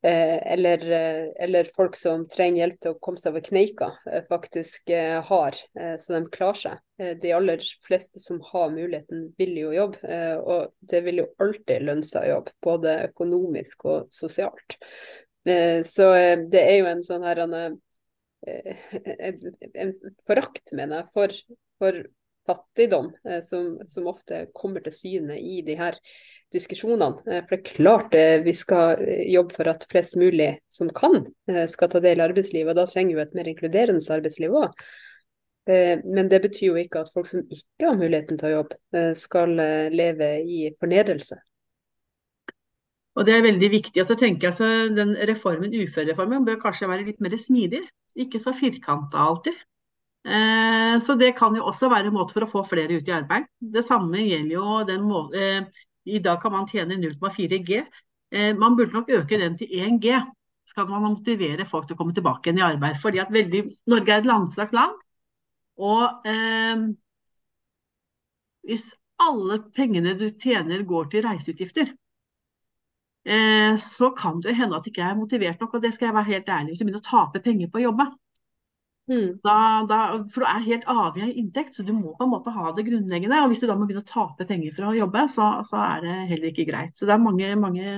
eller, 0.04 0.92
eh, 0.92 1.44
eller, 1.44 1.70
folk 1.76 1.96
som 1.96 2.28
trenger 2.30 2.62
hjelp 2.62 2.80
til 2.82 2.94
å 2.94 3.00
komme 3.02 3.22
seg 3.22 3.34
over 3.34 3.46
kneika, 3.46 3.88
eh, 4.12 4.24
faktisk 4.30 4.92
har, 5.30 5.58
så 6.00 6.14
de 6.14 6.22
klarer 6.34 6.60
seg. 6.62 6.84
De 7.22 7.32
aller 7.34 7.64
fleste 7.86 8.22
som 8.22 8.40
har 8.52 8.70
muligheten, 8.74 9.28
vil 9.38 9.58
jo 9.58 9.74
jobbe, 9.76 10.20
og 10.42 10.72
det 10.90 11.02
vil 11.06 11.22
jo 11.22 11.28
alltid 11.44 11.86
lønne 11.86 12.08
seg 12.08 12.26
å 12.26 12.32
jobbe, 12.32 12.54
både 12.66 12.96
økonomisk 13.12 13.86
og 13.86 14.08
sosialt. 14.14 14.80
Så 15.88 16.08
det 16.50 16.64
er 16.64 16.80
jo 16.80 16.88
en 16.90 17.04
sånn 17.06 17.26
her 17.28 17.44
en, 17.46 17.54
en 18.48 19.94
forakt, 20.28 20.74
mener 20.74 21.04
jeg, 21.04 21.12
for, 21.14 21.38
for 21.78 22.02
fattigdom, 22.48 23.12
som, 23.44 23.76
som, 23.86 24.08
ofte 24.10 24.46
kommer 24.56 24.82
til 24.86 24.96
syne 24.96 25.36
i 25.38 25.60
de 25.68 25.76
her 25.78 26.00
diskusjonene. 26.54 27.24
Eh, 27.28 27.44
for 27.48 27.56
det 27.56 27.60
er 27.60 27.76
klart 27.76 28.16
eh, 28.16 28.38
vi 28.46 28.54
skal 28.56 29.02
eh, 29.04 29.26
jobbe 29.34 29.56
for 29.58 29.72
at 29.72 29.86
flest 29.92 30.16
mulig 30.20 30.54
som 30.72 30.92
kan, 30.96 31.26
skal 31.72 31.92
ta 31.92 32.02
del 32.04 32.22
i 32.22 32.26
arbeidslivet. 32.28 32.72
og 32.72 32.80
Da 32.80 32.88
trenger 32.90 33.18
vi 33.18 33.26
et 33.26 33.36
mer 33.38 33.52
inkluderende 33.52 34.16
arbeidsliv 34.18 34.56
òg. 34.56 34.88
Men 35.68 36.30
det 36.32 36.38
betyr 36.46 36.70
jo 36.70 36.78
ikke 36.80 37.02
at 37.04 37.10
folk 37.12 37.28
som 37.28 37.42
ikke 37.44 37.84
har 37.84 37.98
muligheten 38.00 38.38
til 38.40 38.48
å 38.48 38.52
jobbe, 38.54 39.02
skal 39.20 39.52
leve 39.92 40.30
i 40.48 40.60
fornedrelse. 40.80 41.36
Og 43.20 43.26
Det 43.28 43.34
er 43.36 43.44
veldig 43.44 43.70
viktig. 43.74 44.00
Og 44.00 44.08
så 44.08 44.16
tenker 44.16 44.48
jeg 44.48 44.54
altså, 44.54 44.70
den 44.96 45.12
reformen, 45.28 45.76
Uførereformen 45.76 46.48
bør 46.48 46.62
kanskje 46.62 46.88
være 46.88 47.10
litt 47.10 47.20
mer 47.20 47.36
smidig. 47.36 47.82
Ikke 48.16 48.40
så 48.40 48.56
firkanta 48.56 49.20
alltid. 49.20 49.60
Eh, 50.28 51.00
så 51.00 51.14
det 51.16 51.32
kan 51.38 51.56
jo 51.56 51.64
også 51.70 51.88
være 51.90 52.10
en 52.10 52.18
måte 52.18 52.36
for 52.36 52.44
å 52.44 52.50
få 52.52 52.64
flere 52.68 52.98
ut 53.00 53.08
i 53.08 53.16
arbeid. 53.16 53.48
Det 53.60 53.84
samme 53.86 54.26
gjelder 54.26 54.56
jo 54.58 54.80
den 54.88 55.06
måten 55.08 55.40
eh, 55.40 55.86
I 56.08 56.20
dag 56.24 56.42
kan 56.44 56.52
man 56.52 56.68
tjene 56.68 56.98
0,4 57.00 57.60
G. 57.64 57.80
Eh, 58.36 58.52
man 58.60 58.76
burde 58.76 58.98
nok 58.98 59.14
øke 59.22 59.40
den 59.40 59.56
til 59.60 59.72
1 59.72 60.02
G. 60.04 60.18
Skal 60.68 60.90
man 60.90 61.06
motivere 61.06 61.68
folk 61.68 61.88
til 61.88 61.96
å 61.96 62.02
komme 62.02 62.16
tilbake 62.16 62.50
igjen 62.50 62.60
i 62.60 62.66
arbeid. 62.66 63.00
Fordi 63.00 63.22
at 63.24 63.32
veldig, 63.32 63.64
Norge 63.88 64.14
er 64.14 64.24
et 64.24 64.28
langstrakt 64.28 64.76
land. 64.76 64.98
Og 65.78 66.26
hvis 68.68 68.88
alle 69.22 69.60
pengene 69.78 70.16
du 70.18 70.26
tjener 70.42 70.82
går 70.90 71.08
til 71.14 71.24
reiseutgifter, 71.24 71.92
så 73.80 74.10
kan 74.18 74.42
det 74.42 74.58
hende 74.58 74.76
at 74.76 74.84
du 74.84 74.90
ikke 74.90 75.06
er 75.06 75.20
motivert 75.20 75.62
nok. 75.62 75.78
Og 75.78 75.86
det 75.86 75.94
skal 75.94 76.10
jeg 76.10 76.18
være 76.18 76.32
helt 76.34 76.50
ærlig 76.50 76.74
hvis 76.74 76.82
du 76.82 76.88
begynner 76.88 77.06
å 77.06 77.12
tape 77.12 77.44
penger 77.46 77.70
på 77.72 77.80
å 77.80 77.86
jobbe. 77.86 78.10
Mm. 79.08 79.40
Da, 79.44 79.56
da, 79.88 79.98
for 80.34 80.44
du 80.44 80.50
er 80.50 80.64
helt 80.66 80.88
avhengig 80.92 81.32
av 81.32 81.38
inntekt, 81.42 81.76
så 81.78 81.84
du 81.88 81.94
må 81.96 82.12
på 82.18 82.26
en 82.26 82.32
måte 82.34 82.52
ha 82.52 82.72
det 82.76 82.84
grunnleggende. 82.90 83.40
Og 83.44 83.52
hvis 83.52 83.62
du 83.64 83.68
da 83.70 83.78
må 83.80 83.88
begynne 83.88 84.04
å 84.04 84.10
tape 84.10 84.48
penger 84.50 84.74
for 84.76 84.90
å 84.90 84.96
jobbe, 84.98 85.24
så, 85.32 85.48
så 85.70 85.80
er 85.86 86.04
det 86.04 86.16
heller 86.34 86.50
ikke 86.52 86.68
greit. 86.68 86.96
Så 86.98 87.08
det 87.08 87.16
er 87.16 87.24
mange, 87.24 87.54
mange 87.62 87.94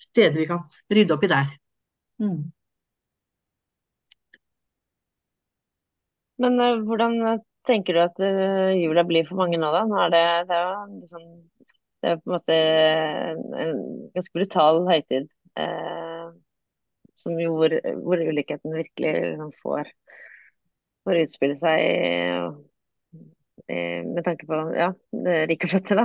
steder 0.00 0.38
vi 0.40 0.46
kan 0.48 0.62
rydde 0.92 1.16
opp 1.16 1.26
i 1.26 1.32
der. 1.32 1.52
Mm. 2.24 2.38
Men 6.40 6.58
uh, 6.60 6.80
hvordan 6.88 7.20
tenker 7.68 7.96
du 7.96 8.00
at 8.04 8.18
uh, 8.22 8.72
jula 8.76 9.04
blir 9.08 9.28
for 9.28 9.40
mange 9.42 9.60
nå, 9.60 9.68
da? 9.74 9.84
Nå 9.88 10.00
er 10.06 10.16
det, 10.16 10.24
det, 10.48 10.62
er 10.62 10.90
liksom, 11.02 11.28
det 12.00 12.14
er 12.14 12.18
på 12.22 12.30
en 12.30 12.36
måte 12.38 12.58
en 13.60 13.86
ganske 14.16 14.36
brutal 14.40 14.82
høytid. 14.88 15.28
Uh, 15.56 16.32
som 17.16 17.36
jo 17.40 17.54
hvor, 17.56 17.72
hvor 18.04 18.20
ulikheten 18.20 18.76
virkelig 18.76 19.12
liksom, 19.20 19.52
får 19.62 19.88
får 21.06 21.22
utspille 21.24 21.56
seg 21.60 22.62
med 23.66 24.22
tanke 24.22 24.46
på 24.46 24.58
ja, 24.76 24.92
rike 25.48 25.66
og 25.66 25.72
fødte, 25.72 25.96
da. 25.98 26.04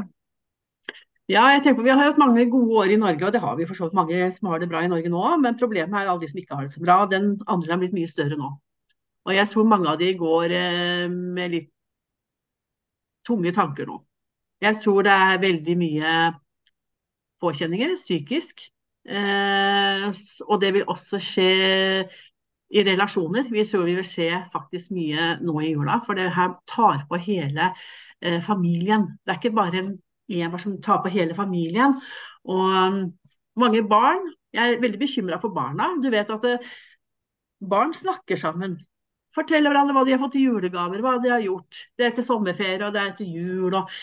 Ja, 1.30 1.46
jeg 1.54 1.62
tenker 1.64 1.80
på, 1.80 1.86
Vi 1.86 1.92
har 1.94 2.02
hatt 2.02 2.20
mange 2.20 2.44
gode 2.52 2.80
år 2.82 2.92
i 2.92 2.98
Norge, 3.00 3.24
og 3.26 3.32
det 3.34 3.40
har 3.44 3.56
vi 3.56 3.68
for 3.70 3.78
så 3.78 3.88
vidt 3.88 3.96
mange 3.96 4.32
som 4.36 4.50
har 4.52 4.60
det 4.60 4.68
bra 4.72 4.82
i 4.84 4.90
Norge 4.92 5.12
nå. 5.12 5.22
Men 5.40 5.60
problemet 5.60 5.96
er 5.96 6.10
alle 6.10 6.24
de 6.24 6.30
som 6.32 6.42
ikke 6.42 6.58
har 6.58 6.66
det 6.68 6.74
så 6.74 6.82
bra. 6.84 6.98
Den 7.08 7.36
andre 7.48 7.72
har 7.72 7.80
blitt 7.80 7.96
mye 7.96 8.10
større 8.10 8.40
nå. 8.40 8.50
Og 9.30 9.36
jeg 9.36 9.48
tror 9.48 9.70
mange 9.70 9.88
av 9.92 10.00
de 10.02 10.10
går 10.18 10.56
eh, 10.58 11.06
med 11.12 11.54
litt 11.54 11.70
tunge 13.28 13.54
tanker 13.56 13.88
nå. 13.88 14.00
Jeg 14.62 14.82
tror 14.82 15.06
det 15.06 15.14
er 15.14 15.44
veldig 15.46 15.76
mye 15.78 16.16
påkjenninger 17.42 17.96
psykisk. 18.02 18.66
Eh, 19.08 20.08
og 20.48 20.62
det 20.62 20.74
vil 20.76 20.90
også 20.90 21.22
skje 21.22 21.52
i 22.72 22.86
relasjoner. 22.88 23.50
Vi 23.52 23.66
tror 23.68 23.84
vi 23.90 23.98
vil 23.98 24.08
se 24.08 24.30
faktisk 24.54 24.94
mye 24.96 25.36
nå 25.44 25.58
i 25.62 25.74
jula, 25.74 26.00
for 26.06 26.20
det 26.20 26.30
her 26.36 26.56
tar 26.72 27.04
på 27.10 27.20
hele 27.20 27.74
eh, 28.22 28.40
familien. 28.44 29.10
Det 29.22 29.34
er 29.34 29.42
ikke 29.42 29.58
bare 29.58 29.84
en 29.84 29.92
en 30.40 30.60
som 30.60 30.82
tar 30.82 31.02
på 31.04 31.12
hele 31.12 31.36
familien. 31.36 31.96
Og 32.44 32.70
um, 32.70 33.02
mange 33.60 33.84
barn 33.88 34.32
Jeg 34.52 34.74
er 34.74 34.82
veldig 34.82 35.00
bekymra 35.00 35.38
for 35.40 35.56
barna. 35.56 35.94
Du 36.04 36.10
vet 36.12 36.30
at 36.30 36.44
eh, 36.44 36.72
barn 37.72 37.94
snakker 37.96 38.36
sammen. 38.36 38.74
Forteller 39.32 39.72
hverandre 39.72 39.96
hva 39.96 40.02
de 40.04 40.12
har 40.12 40.20
fått 40.20 40.36
i 40.36 40.42
julegaver, 40.44 41.00
hva 41.00 41.14
de 41.24 41.32
har 41.32 41.40
gjort. 41.40 41.86
Det 41.96 42.04
er 42.04 42.10
etter 42.12 42.26
sommerferie, 42.26 42.82
og 42.84 42.92
det 42.92 43.00
er 43.00 43.14
etter 43.14 43.30
jul. 43.32 43.78
Og, 43.80 43.94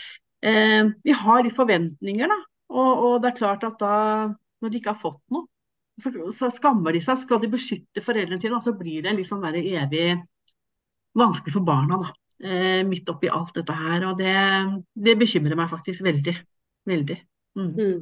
eh, 0.40 0.88
vi 1.04 1.16
har 1.20 1.44
litt 1.44 1.57
forventninger, 1.59 2.33
da. 2.33 2.38
Og, 2.72 3.04
og 3.11 3.18
det 3.20 3.28
er 3.28 3.37
klart 3.42 3.68
at 3.68 3.76
da, 3.83 3.92
når 4.64 4.72
de 4.72 4.81
ikke 4.81 4.94
har 4.94 5.02
fått 5.02 5.20
noe, 5.37 5.44
så, 5.99 6.13
så, 6.35 6.51
skammer 6.55 6.95
de 6.95 7.03
seg. 7.05 7.21
Skal 7.23 7.41
de 7.43 7.51
beskytte 7.53 8.05
foreldrene 8.05 8.41
sine, 8.43 8.59
og 8.59 8.65
så 8.65 8.75
blir 8.79 9.05
det 9.05 9.17
liksom 9.19 9.43
sånn 9.43 9.59
evig 9.61 10.11
vanskelig 11.19 11.57
for 11.57 11.67
barna. 11.67 11.99
da, 12.05 12.13
eh, 12.49 12.83
Midt 12.87 13.11
oppi 13.11 13.31
alt 13.33 13.55
dette 13.59 13.75
her. 13.75 14.07
Og 14.11 14.21
det, 14.21 14.37
det 14.95 15.19
bekymrer 15.19 15.59
meg 15.59 15.71
faktisk 15.73 16.07
veldig. 16.07 16.37
Veldig. 16.89 17.19
Mm. 17.59 17.73
Mm. 17.75 17.99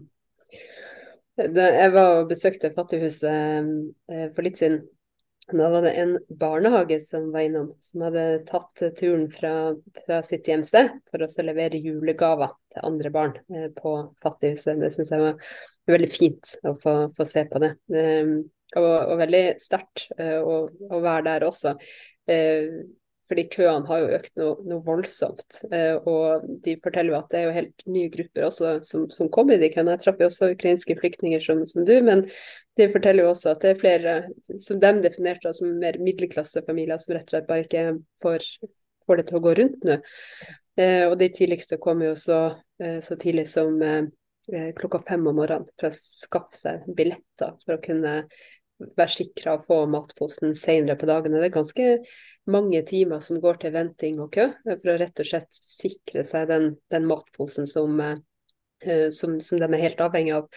Jeg 1.37 1.93
var 1.93 2.13
og 2.23 2.29
besøkte 2.31 2.73
Fattighuset 2.73 3.33
eh, 4.09 4.29
for 4.33 4.47
litt 4.47 4.61
siden. 4.61 4.85
Da 5.47 5.69
var 5.71 5.85
det 5.85 5.93
en 6.01 6.17
barnehage 6.41 6.97
som 7.05 7.29
var 7.31 7.45
innom, 7.47 7.69
som 7.85 8.03
hadde 8.03 8.23
tatt 8.49 8.81
turen 8.99 9.29
fra, 9.31 9.77
fra 10.03 10.19
sitt 10.27 10.49
hjemsted 10.51 10.89
for 11.07 11.23
å 11.23 11.29
levere 11.47 11.79
julegaver 11.79 12.51
til 12.75 12.89
andre 12.89 13.13
barn 13.15 13.37
eh, 13.55 13.69
på 13.77 13.93
Fattighuset. 14.25 14.81
Det 14.81 14.91
syns 14.97 15.13
jeg 15.15 15.23
var 15.23 15.53
veldig 15.90 16.11
fint 16.12 16.53
å 16.66 16.75
få, 16.83 16.94
få 17.16 17.27
se 17.29 17.46
på 17.51 17.62
det. 17.62 17.72
Um, 17.92 18.37
og, 18.77 18.92
og, 18.92 19.16
veldig 19.22 19.42
sterkt 19.62 20.07
uh, 20.18 20.38
å, 20.42 21.01
være 21.01 21.27
der 21.29 21.46
også. 21.46 21.77
Uh, 22.29 22.87
fordi 23.27 23.42
køene 23.51 23.88
har 23.88 24.03
jo 24.03 24.18
økt 24.20 24.33
noe, 24.38 24.57
noe 24.70 24.85
voldsomt. 24.87 25.61
Uh, 25.72 25.96
og 26.07 26.46
de 26.62 26.77
forteller 26.83 27.14
jo 27.14 27.18
at 27.18 27.33
det 27.33 27.40
er 27.40 27.49
jo 27.49 27.57
helt 27.57 27.87
nye 27.90 28.11
grupper 28.12 28.49
også 28.49 28.77
som, 28.87 29.09
som 29.14 29.31
kommer 29.35 29.57
i 29.57 29.62
de 29.62 29.70
køene. 29.75 29.96
Jeg 29.96 30.05
traff 30.05 30.22
jo 30.22 30.31
også 30.31 30.53
ukrainske 30.55 30.99
flyktninger 31.01 31.42
som, 31.42 31.64
som, 31.68 31.87
du, 31.87 31.94
men 32.07 32.27
de 32.79 32.90
forteller 32.92 33.27
jo 33.27 33.33
også 33.33 33.55
at 33.55 33.64
det 33.64 33.72
er 33.72 33.81
flere 33.83 34.18
som 34.62 34.83
de 34.83 34.92
definerte 35.07 35.55
som 35.57 35.75
mer 35.81 35.99
middelklassefamilier 36.03 37.03
som 37.03 37.16
rett 37.16 37.27
og 37.27 37.35
slett 37.35 37.49
bare 37.49 37.64
ikke 37.64 37.88
får, 38.22 38.46
får 39.09 39.20
det 39.20 39.27
til 39.31 39.38
å 39.38 39.44
gå 39.46 39.57
rundt 39.57 39.87
nå. 39.88 39.96
og 41.09 41.14
de 41.16 41.29
tidligste 41.33 41.79
kommer 41.81 42.11
jo 42.11 42.18
så, 42.20 42.40
så 42.77 43.16
tidlig 43.16 43.46
som 43.49 43.81
Eh, 43.81 44.05
klokka 44.79 45.01
fem 45.03 45.25
om 45.27 45.41
morgenen 45.41 45.67
for 45.75 45.89
å 45.89 45.97
skaffe 45.97 46.59
seg 46.59 46.85
billetter 46.95 47.57
for 47.65 47.77
å 47.77 47.83
kunne 47.83 48.13
være 48.77 49.15
sikra 49.15 49.57
å 49.57 49.63
få 49.65 49.79
matposen 49.91 50.53
senere 50.59 50.99
på 51.01 51.09
dagen. 51.09 51.33
Det 51.33 51.49
er 51.49 51.55
ganske 51.55 51.87
mange 52.53 52.83
timer 52.87 53.23
som 53.25 53.41
går 53.43 53.59
til 53.63 53.75
venting 53.75 54.21
og 54.23 54.31
kø 54.37 54.51
for 54.67 54.93
å 54.93 54.99
rett 55.01 55.23
og 55.23 55.29
slett 55.31 55.57
sikre 55.57 56.25
seg 56.29 56.51
den, 56.53 56.69
den 56.93 57.09
matposen 57.09 57.67
som, 57.71 57.97
uh, 57.99 59.09
som, 59.11 59.39
som, 59.41 59.59
de 59.63 59.67
er 59.67 59.85
helt 59.89 60.05
avhengig 60.05 60.37
av. 60.37 60.51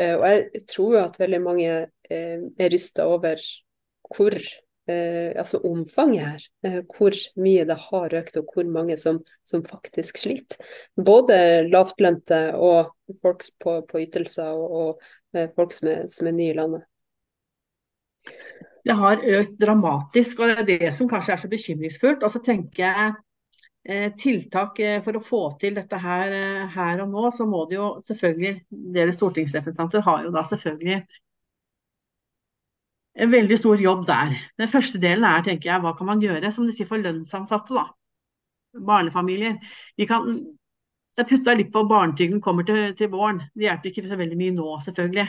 Og 0.00 0.26
jeg 0.26 0.64
tror 0.70 0.98
at 1.02 1.18
veldig 1.20 1.40
mange 1.44 1.72
er 2.10 2.72
rysta 2.72 3.06
over 3.10 3.40
hvor 4.16 4.34
eh, 4.34 4.69
altså 5.38 5.60
omfanget 5.66 6.26
her. 6.26 6.44
Eh, 6.66 6.78
hvor 6.96 7.16
mye 7.40 7.64
det 7.68 7.76
har 7.86 8.16
økt, 8.20 8.36
og 8.40 8.52
hvor 8.54 8.68
mange 8.68 8.96
som, 9.00 9.20
som 9.46 9.64
faktisk 9.66 10.20
sliter. 10.22 10.60
Både 10.96 11.38
lavtlønte 11.68 12.40
og 12.56 12.92
folk 13.22 13.44
på, 13.62 13.80
på 13.88 14.02
ytelser, 14.04 14.52
og, 14.52 14.76
og 14.80 15.38
eh, 15.38 15.50
folk 15.56 15.74
som 15.76 15.90
er, 15.92 16.04
som 16.12 16.30
er 16.30 16.36
nye 16.36 16.54
i 16.54 16.58
landet. 16.58 16.86
Det 18.84 18.96
har 18.96 19.24
økt 19.40 19.58
dramatisk, 19.60 20.40
og 20.40 20.52
det 20.52 20.60
er 20.60 20.68
det 20.68 20.92
som 20.96 21.08
kanskje 21.08 21.34
er 21.34 21.42
så 21.42 21.50
bekymringsfullt. 21.52 22.22
Og 22.24 22.32
så 22.32 22.40
tenker 22.44 22.86
jeg 22.86 23.16
eh, 23.84 24.06
tiltak 24.16 24.80
eh, 24.80 25.00
for 25.04 25.18
å 25.18 25.24
få 25.24 25.42
til 25.60 25.76
dette 25.76 26.00
her, 26.00 26.36
her 26.74 27.02
og 27.04 27.10
nå, 27.12 27.26
så 27.36 27.48
må 27.48 27.66
det 27.70 27.80
jo 27.80 27.90
selvfølgelig 28.04 28.54
Dere 28.94 29.16
stortingsrepresentanter 29.16 30.06
har 30.06 30.24
jo 30.24 30.32
da 30.34 30.46
selvfølgelig 30.48 31.02
en 33.20 33.32
veldig 33.32 33.58
stor 33.58 33.80
jobb 33.82 34.06
der. 34.08 34.32
Den 34.58 34.70
første 34.70 35.00
delen 35.02 35.26
er 35.28 35.44
tenker 35.44 35.70
jeg, 35.72 35.82
hva 35.84 35.92
kan 35.96 36.08
man 36.08 36.22
gjøre 36.22 36.52
som 36.54 36.66
du 36.66 36.72
sier 36.74 36.88
for 36.88 37.02
lønnsansatte. 37.02 37.76
da, 37.76 37.86
Barnefamilier. 38.86 39.58
Vi 39.98 40.06
kan, 40.08 40.28
jeg 41.18 41.28
putta 41.28 41.54
litt 41.58 41.72
på 41.74 41.84
barnetrygden 41.90 42.40
kommer 42.40 42.66
til, 42.66 42.94
til, 42.96 43.10
våren. 43.12 43.42
Det 43.54 43.66
hjelper 43.66 43.90
ikke 43.90 44.06
så 44.08 44.20
veldig 44.20 44.38
mye 44.40 44.56
nå, 44.56 44.68
selvfølgelig. 44.86 45.26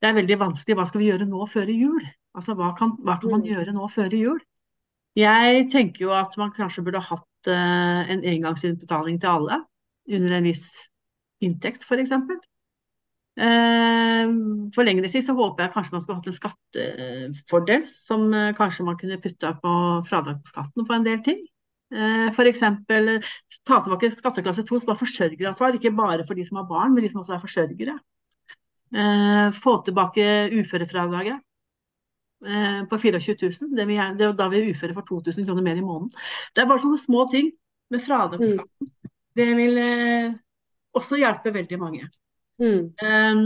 Det 0.00 0.08
er 0.08 0.16
veldig 0.16 0.38
vanskelig. 0.40 0.78
Hva 0.78 0.86
skal 0.88 1.02
vi 1.02 1.10
gjøre 1.10 1.28
nå 1.28 1.46
før 1.50 1.72
jul? 1.74 2.04
Altså, 2.36 2.56
hva 2.58 2.72
kan, 2.78 2.94
hva 3.04 3.18
kan 3.20 3.34
man 3.34 3.44
mm. 3.44 3.50
gjøre 3.52 3.74
nå 3.76 3.88
før 3.92 4.16
jul? 4.16 4.38
Jeg 5.18 5.66
tenker 5.72 6.06
jo 6.06 6.14
at 6.14 6.36
man 6.38 6.54
kanskje 6.54 6.84
burde 6.86 7.02
hatt 7.02 7.50
uh, 7.50 8.10
en 8.10 8.22
engangsutbetaling 8.30 9.18
til 9.20 9.32
alle 9.32 9.58
under 10.10 10.36
en 10.38 10.46
viss 10.46 10.68
inntekt, 11.44 11.84
f.eks. 11.86 12.14
Eh, 13.38 14.30
for 14.74 14.86
lengre 14.86 15.08
tid 15.08 15.24
så 15.24 15.34
håper 15.38 15.64
jeg 15.64 15.72
kanskje 15.74 15.94
man 15.94 16.02
skulle 16.02 16.18
hatt 16.18 16.28
en 16.28 16.36
skattefordel 16.36 17.84
som 17.88 18.26
eh, 18.34 18.50
kanskje 18.58 18.86
man 18.88 18.98
kunne 19.00 19.20
putta 19.22 19.54
på 19.62 19.74
fradragsskatten 20.08 20.86
på 20.86 20.96
en 20.96 21.06
del 21.06 21.20
ting. 21.26 21.44
Eh, 21.94 22.26
F.eks. 22.30 22.64
ta 23.66 23.78
tilbake 23.84 24.10
skatteklasse 24.16 24.66
2 24.66 24.80
som 24.82 24.92
har 24.92 24.98
forsørgeransvar, 25.00 25.78
ikke 25.78 25.94
bare 25.96 26.26
for 26.26 26.38
de 26.38 26.46
som 26.48 26.58
har 26.60 26.66
barn, 26.70 26.94
men 26.94 27.06
de 27.06 27.12
som 27.12 27.22
også 27.22 27.36
er 27.36 27.44
forsørgere. 27.44 28.00
Få 29.54 29.76
tilbake 29.86 30.24
uførefradraget 30.50 31.36
på 32.90 32.98
24 32.98 33.36
000. 33.46 33.76
Det 33.78 33.84
er, 33.84 34.16
det 34.18 34.24
er 34.26 34.32
da 34.34 34.48
vi 34.50 34.58
er 34.58 34.72
uføre 34.72 34.96
for 34.96 35.06
2000 35.06 35.46
kroner 35.46 35.62
mer 35.62 35.78
i 35.78 35.84
måneden. 35.84 36.10
Det 36.50 36.64
er 36.64 36.66
bare 36.66 36.82
sånne 36.82 36.98
små 36.98 37.28
ting 37.30 37.52
med 37.94 38.02
fradragsskatten. 38.02 38.90
Mm. 38.90 39.12
Det 39.38 39.46
vil 39.60 39.78
også 40.98 41.20
hjelpe 41.22 41.54
veldig 41.54 41.78
mange. 41.78 42.10
Mm. 42.60 42.90
Um, 43.00 43.40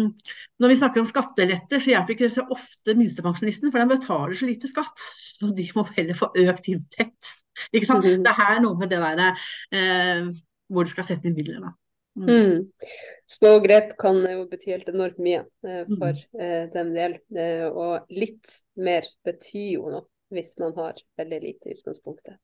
når 0.59 0.73
vi 0.73 0.79
snakker 0.81 1.03
om 1.03 1.07
skatteletter, 1.09 1.79
så 1.79 1.93
hjelper 1.93 2.17
ikke 2.17 2.27
det 2.27 2.35
så 2.35 2.45
ofte 2.51 2.97
minstepensjonisten, 2.99 3.71
for 3.71 3.81
de 3.81 3.95
betaler 3.95 4.39
så 4.39 4.49
lite 4.49 4.71
skatt. 4.71 4.99
Så 4.99 5.53
de 5.55 5.69
må 5.77 5.87
heller 5.95 6.19
få 6.19 6.33
økt 6.45 6.69
inntekt. 6.73 7.33
Ikke 7.71 7.87
sant? 7.87 8.07
Mm. 8.07 8.25
Det 8.27 8.35
er 8.49 8.61
noe 8.65 8.79
med 8.81 8.91
det 8.91 8.99
der 8.99 9.39
uh, 9.39 10.31
hvor 10.73 10.87
du 10.87 10.91
skal 10.91 11.07
sette 11.07 11.31
inn 11.31 11.37
midlene. 11.39 11.71
Mm. 12.19 12.29
Mm. 12.31 12.91
Små 13.31 13.57
grep 13.63 13.95
kan 13.99 14.21
jo 14.31 14.45
bety 14.51 14.71
helt 14.71 14.91
enormt 14.91 15.19
mye 15.23 15.45
uh, 15.67 15.83
for 15.95 16.19
uh, 16.39 16.67
dem 16.75 16.93
det 16.95 17.07
gjelder. 17.07 17.71
og 17.71 18.11
litt 18.15 18.59
mer 18.79 19.07
betyr 19.27 19.71
jo 19.77 19.89
noe 19.91 20.07
hvis 20.35 20.55
man 20.59 20.75
har 20.79 20.99
veldig 21.21 21.41
lite 21.43 21.71
i 21.71 21.77
utgangspunktet. 21.77 22.39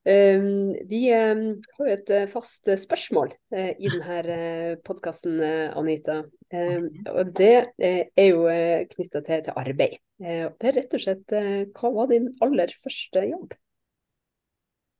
Um, 0.00 0.72
vi 0.88 1.10
um, 1.12 1.40
har 1.76 1.88
jo 1.88 1.92
et 1.92 2.10
uh, 2.14 2.28
fast 2.32 2.64
spørsmål 2.82 3.34
uh, 3.52 3.72
i 3.76 3.90
denne 3.92 4.78
podkasten, 4.86 5.42
Anita. 5.76 6.22
Um, 6.48 6.86
og 7.12 7.34
det 7.36 7.68
er 7.76 8.30
jo 8.30 8.46
knytta 8.94 9.20
til, 9.20 9.42
til, 9.44 9.52
arbeid. 9.60 9.98
det 10.18 10.70
er 10.70 10.76
rett 10.78 10.96
og 10.96 11.02
slett 11.04 11.34
Hva 11.76 11.90
var 11.94 12.08
din 12.10 12.30
aller 12.42 12.72
første 12.82 13.22
jobb? 13.28 13.52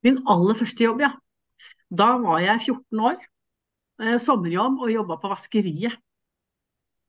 Min 0.04 0.20
aller 0.28 0.56
første 0.60 0.84
jobb, 0.84 1.02
ja. 1.02 1.10
Da 1.90 2.12
var 2.20 2.44
jeg 2.44 2.60
14 2.68 3.04
år. 3.10 3.18
sommerjobb 4.22 4.84
og 4.84 4.92
jobba 4.92 5.16
på 5.20 5.32
vaskeriet. 5.32 5.96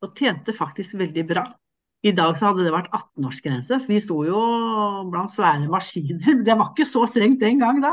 Og 0.01 0.15
tjente 0.17 0.55
faktisk 0.57 0.97
veldig 0.97 1.27
bra. 1.27 1.45
I 2.01 2.11
dag 2.17 2.33
så 2.37 2.49
hadde 2.49 2.63
det 2.65 2.71
vært 2.73 2.89
18-årsgrense, 2.97 3.77
for 3.77 3.93
vi 3.93 3.99
sto 4.01 4.15
jo 4.25 4.39
blant 5.11 5.29
svære 5.29 5.67
maskiner. 5.69 6.39
Det 6.47 6.55
var 6.57 6.71
ikke 6.71 6.87
så 6.89 7.03
strengt 7.09 7.43
den 7.43 7.61
gang 7.61 7.81
da. 7.83 7.91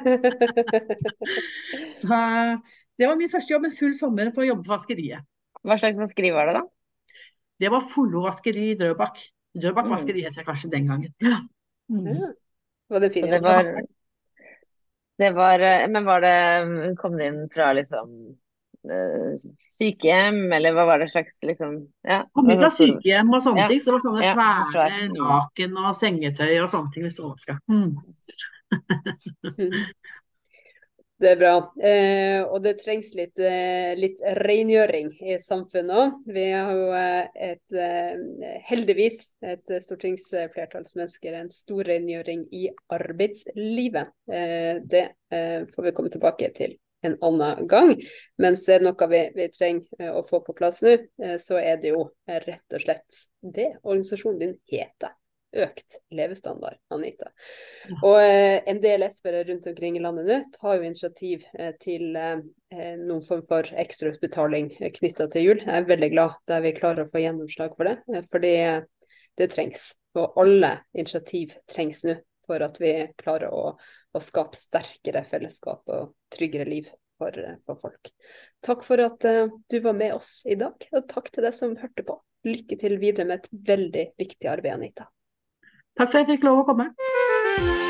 så 1.98 2.18
det 2.94 3.08
var 3.08 3.18
min 3.18 3.32
første 3.32 3.50
jobb, 3.50 3.66
en 3.66 3.74
full 3.74 3.96
sommer 3.98 4.30
på 4.34 4.44
å 4.44 4.46
jobbe 4.52 4.62
på 4.68 4.74
vaskeriet. 4.76 5.26
Hva 5.66 5.78
slags 5.80 5.98
vaskeri 5.98 6.30
var 6.36 6.52
det, 6.52 6.60
da? 6.60 7.24
Det 7.60 7.72
var 7.74 7.88
Follo 7.90 8.22
vaskeri 8.28 8.70
i 8.70 8.76
Drøbak. 8.78 9.18
Drøbak 9.58 9.88
mm. 9.88 9.94
vaskeri 9.96 10.22
het 10.28 10.38
jeg 10.38 10.46
kanskje 10.46 10.70
den 10.72 10.86
gangen. 10.92 11.10
Ja. 11.24 11.40
Mm. 11.90 12.30
Var 12.94 13.02
det 13.02 13.10
fint? 13.16 13.26
Det 13.32 13.42
var, 13.42 13.72
det 15.18 15.32
var, 15.34 15.66
eh, 15.66 15.88
men 15.90 16.06
var 16.06 16.22
det 16.22 16.36
Kom 17.02 17.18
det 17.18 17.26
inn 17.32 17.42
fra 17.50 17.72
liksom 17.74 18.14
Eh, 18.30 18.49
sykehjem, 19.76 20.52
eller 20.56 20.72
hva 20.76 20.86
var 20.88 21.02
det 21.02 21.10
slags 21.12 21.36
liksom 21.44 21.74
ja, 22.06 22.22
Kom 22.32 22.48
ut 22.50 22.62
av 22.64 22.72
sykehjem 22.72 23.32
og 23.32 23.42
sånne 23.44 23.66
ja. 23.66 23.68
ting. 23.68 23.82
Så 23.82 23.90
det 23.90 23.96
var 23.96 24.06
sånne 24.06 24.24
ja, 24.24 24.32
svære 24.36 24.86
naken 25.16 25.76
og 25.82 25.90
sengetøy 26.00 26.54
og 26.62 26.70
sånne 26.72 26.90
ting 26.94 27.04
mm. 27.68 27.90
Det 31.20 31.34
er 31.34 31.36
bra. 31.36 31.56
Eh, 31.84 32.40
og 32.48 32.62
det 32.64 32.78
trengs 32.80 33.10
litt, 33.12 33.36
eh, 33.44 33.92
litt 33.98 34.22
rengjøring 34.40 35.10
i 35.20 35.36
samfunnet 35.44 35.92
òg. 35.92 36.14
Vi 36.32 36.46
har 36.48 36.70
jo 36.72 36.86
eh, 36.96 37.26
et, 37.50 37.74
eh, 37.76 38.54
heldigvis 38.70 39.18
et 39.44 39.74
stortingsflertall 39.84 40.86
som 40.88 41.04
ønsker 41.04 41.36
en 41.36 41.50
stor 41.52 41.84
rengjøring 41.92 42.46
i 42.56 42.70
arbeidslivet. 42.96 44.14
Eh, 44.32 44.80
det 44.80 45.10
får 45.74 45.84
vi 45.84 45.92
komme 45.94 46.10
tilbake 46.10 46.48
til 46.56 46.72
en 47.06 47.16
annen 47.26 47.66
gang. 47.70 47.94
Mens 48.40 48.66
er 48.68 48.82
det 48.82 48.88
noe 48.90 49.08
vi, 49.12 49.22
vi, 49.36 49.48
trenger 49.54 50.02
eh, 50.02 50.12
å 50.12 50.24
få 50.26 50.42
på 50.46 50.56
plass 50.56 50.82
nå, 50.84 50.96
eh, 51.22 51.38
så 51.40 51.60
er 51.60 51.80
det 51.82 51.94
jo 51.94 52.08
rett 52.26 52.76
og 52.76 52.84
slett 52.84 53.24
det 53.40 53.72
organisasjonen 53.82 54.42
din 54.44 54.54
heter. 54.70 55.16
Økt 55.50 55.96
levestandard, 56.14 56.78
Anita. 56.94 57.32
Og 58.04 58.20
eh, 58.22 58.60
en 58.70 58.78
del 58.82 59.02
SV-ere 59.02 59.42
rundt 59.48 59.66
omkring 59.66 59.96
i 59.98 60.02
landet 60.02 60.28
nå 60.28 60.36
tar 60.54 60.76
jo 60.78 60.86
initiativ 60.86 61.42
eh, 61.58 61.72
til 61.82 62.14
eh, 62.14 62.44
noen 63.00 63.24
form 63.26 63.42
for 63.48 63.66
ekstrautbetaling 63.82 64.70
knytta 65.00 65.26
til 65.32 65.48
jul. 65.48 65.64
Jeg 65.64 65.74
er 65.74 65.88
veldig 65.88 66.10
glad 66.12 66.38
der 66.50 66.62
vi 66.62 66.76
klarer 66.76 67.02
å 67.02 67.10
få 67.10 67.24
gjennomslag 67.24 67.74
for 67.74 67.90
det, 67.90 67.96
eh, 68.14 68.28
fordi 68.30 68.54
det 69.40 69.50
trengs. 69.50 69.90
Og 70.14 70.38
alle 70.38 70.76
initiativ 70.94 71.56
trengs 71.70 72.04
nå 72.06 72.20
for 72.46 72.62
at 72.66 72.78
vi 72.82 72.94
klarer 73.18 73.50
å, 73.50 73.74
å 74.14 74.22
skape 74.22 74.58
sterkere 74.58 75.22
fellesskap 75.30 75.92
og 75.92 76.14
tryggere 76.34 76.66
liv 76.68 76.90
for, 77.20 77.36
for 77.66 77.80
folk. 77.82 78.10
Takk 78.64 78.82
for 78.86 79.04
at 79.04 79.28
uh, 79.28 79.52
du 79.70 79.78
var 79.84 79.96
med 79.98 80.16
oss 80.16 80.40
i 80.48 80.58
dag, 80.60 80.88
og 80.92 81.06
takk 81.10 81.30
til 81.34 81.46
deg 81.46 81.56
som 81.56 81.76
hørte 81.80 82.06
på. 82.06 82.18
Lykke 82.48 82.80
til 82.80 82.96
videre 83.02 83.28
med 83.28 83.42
et 83.42 83.52
veldig 83.70 84.06
viktig 84.20 84.48
arbeid, 84.50 84.78
Anita. 84.78 85.10
Takk 85.98 86.08
for 86.08 86.22
at 86.22 86.24
jeg 86.24 86.36
fikk 86.36 86.48
lov 86.48 86.64
å 86.64 86.68
komme. 86.72 87.89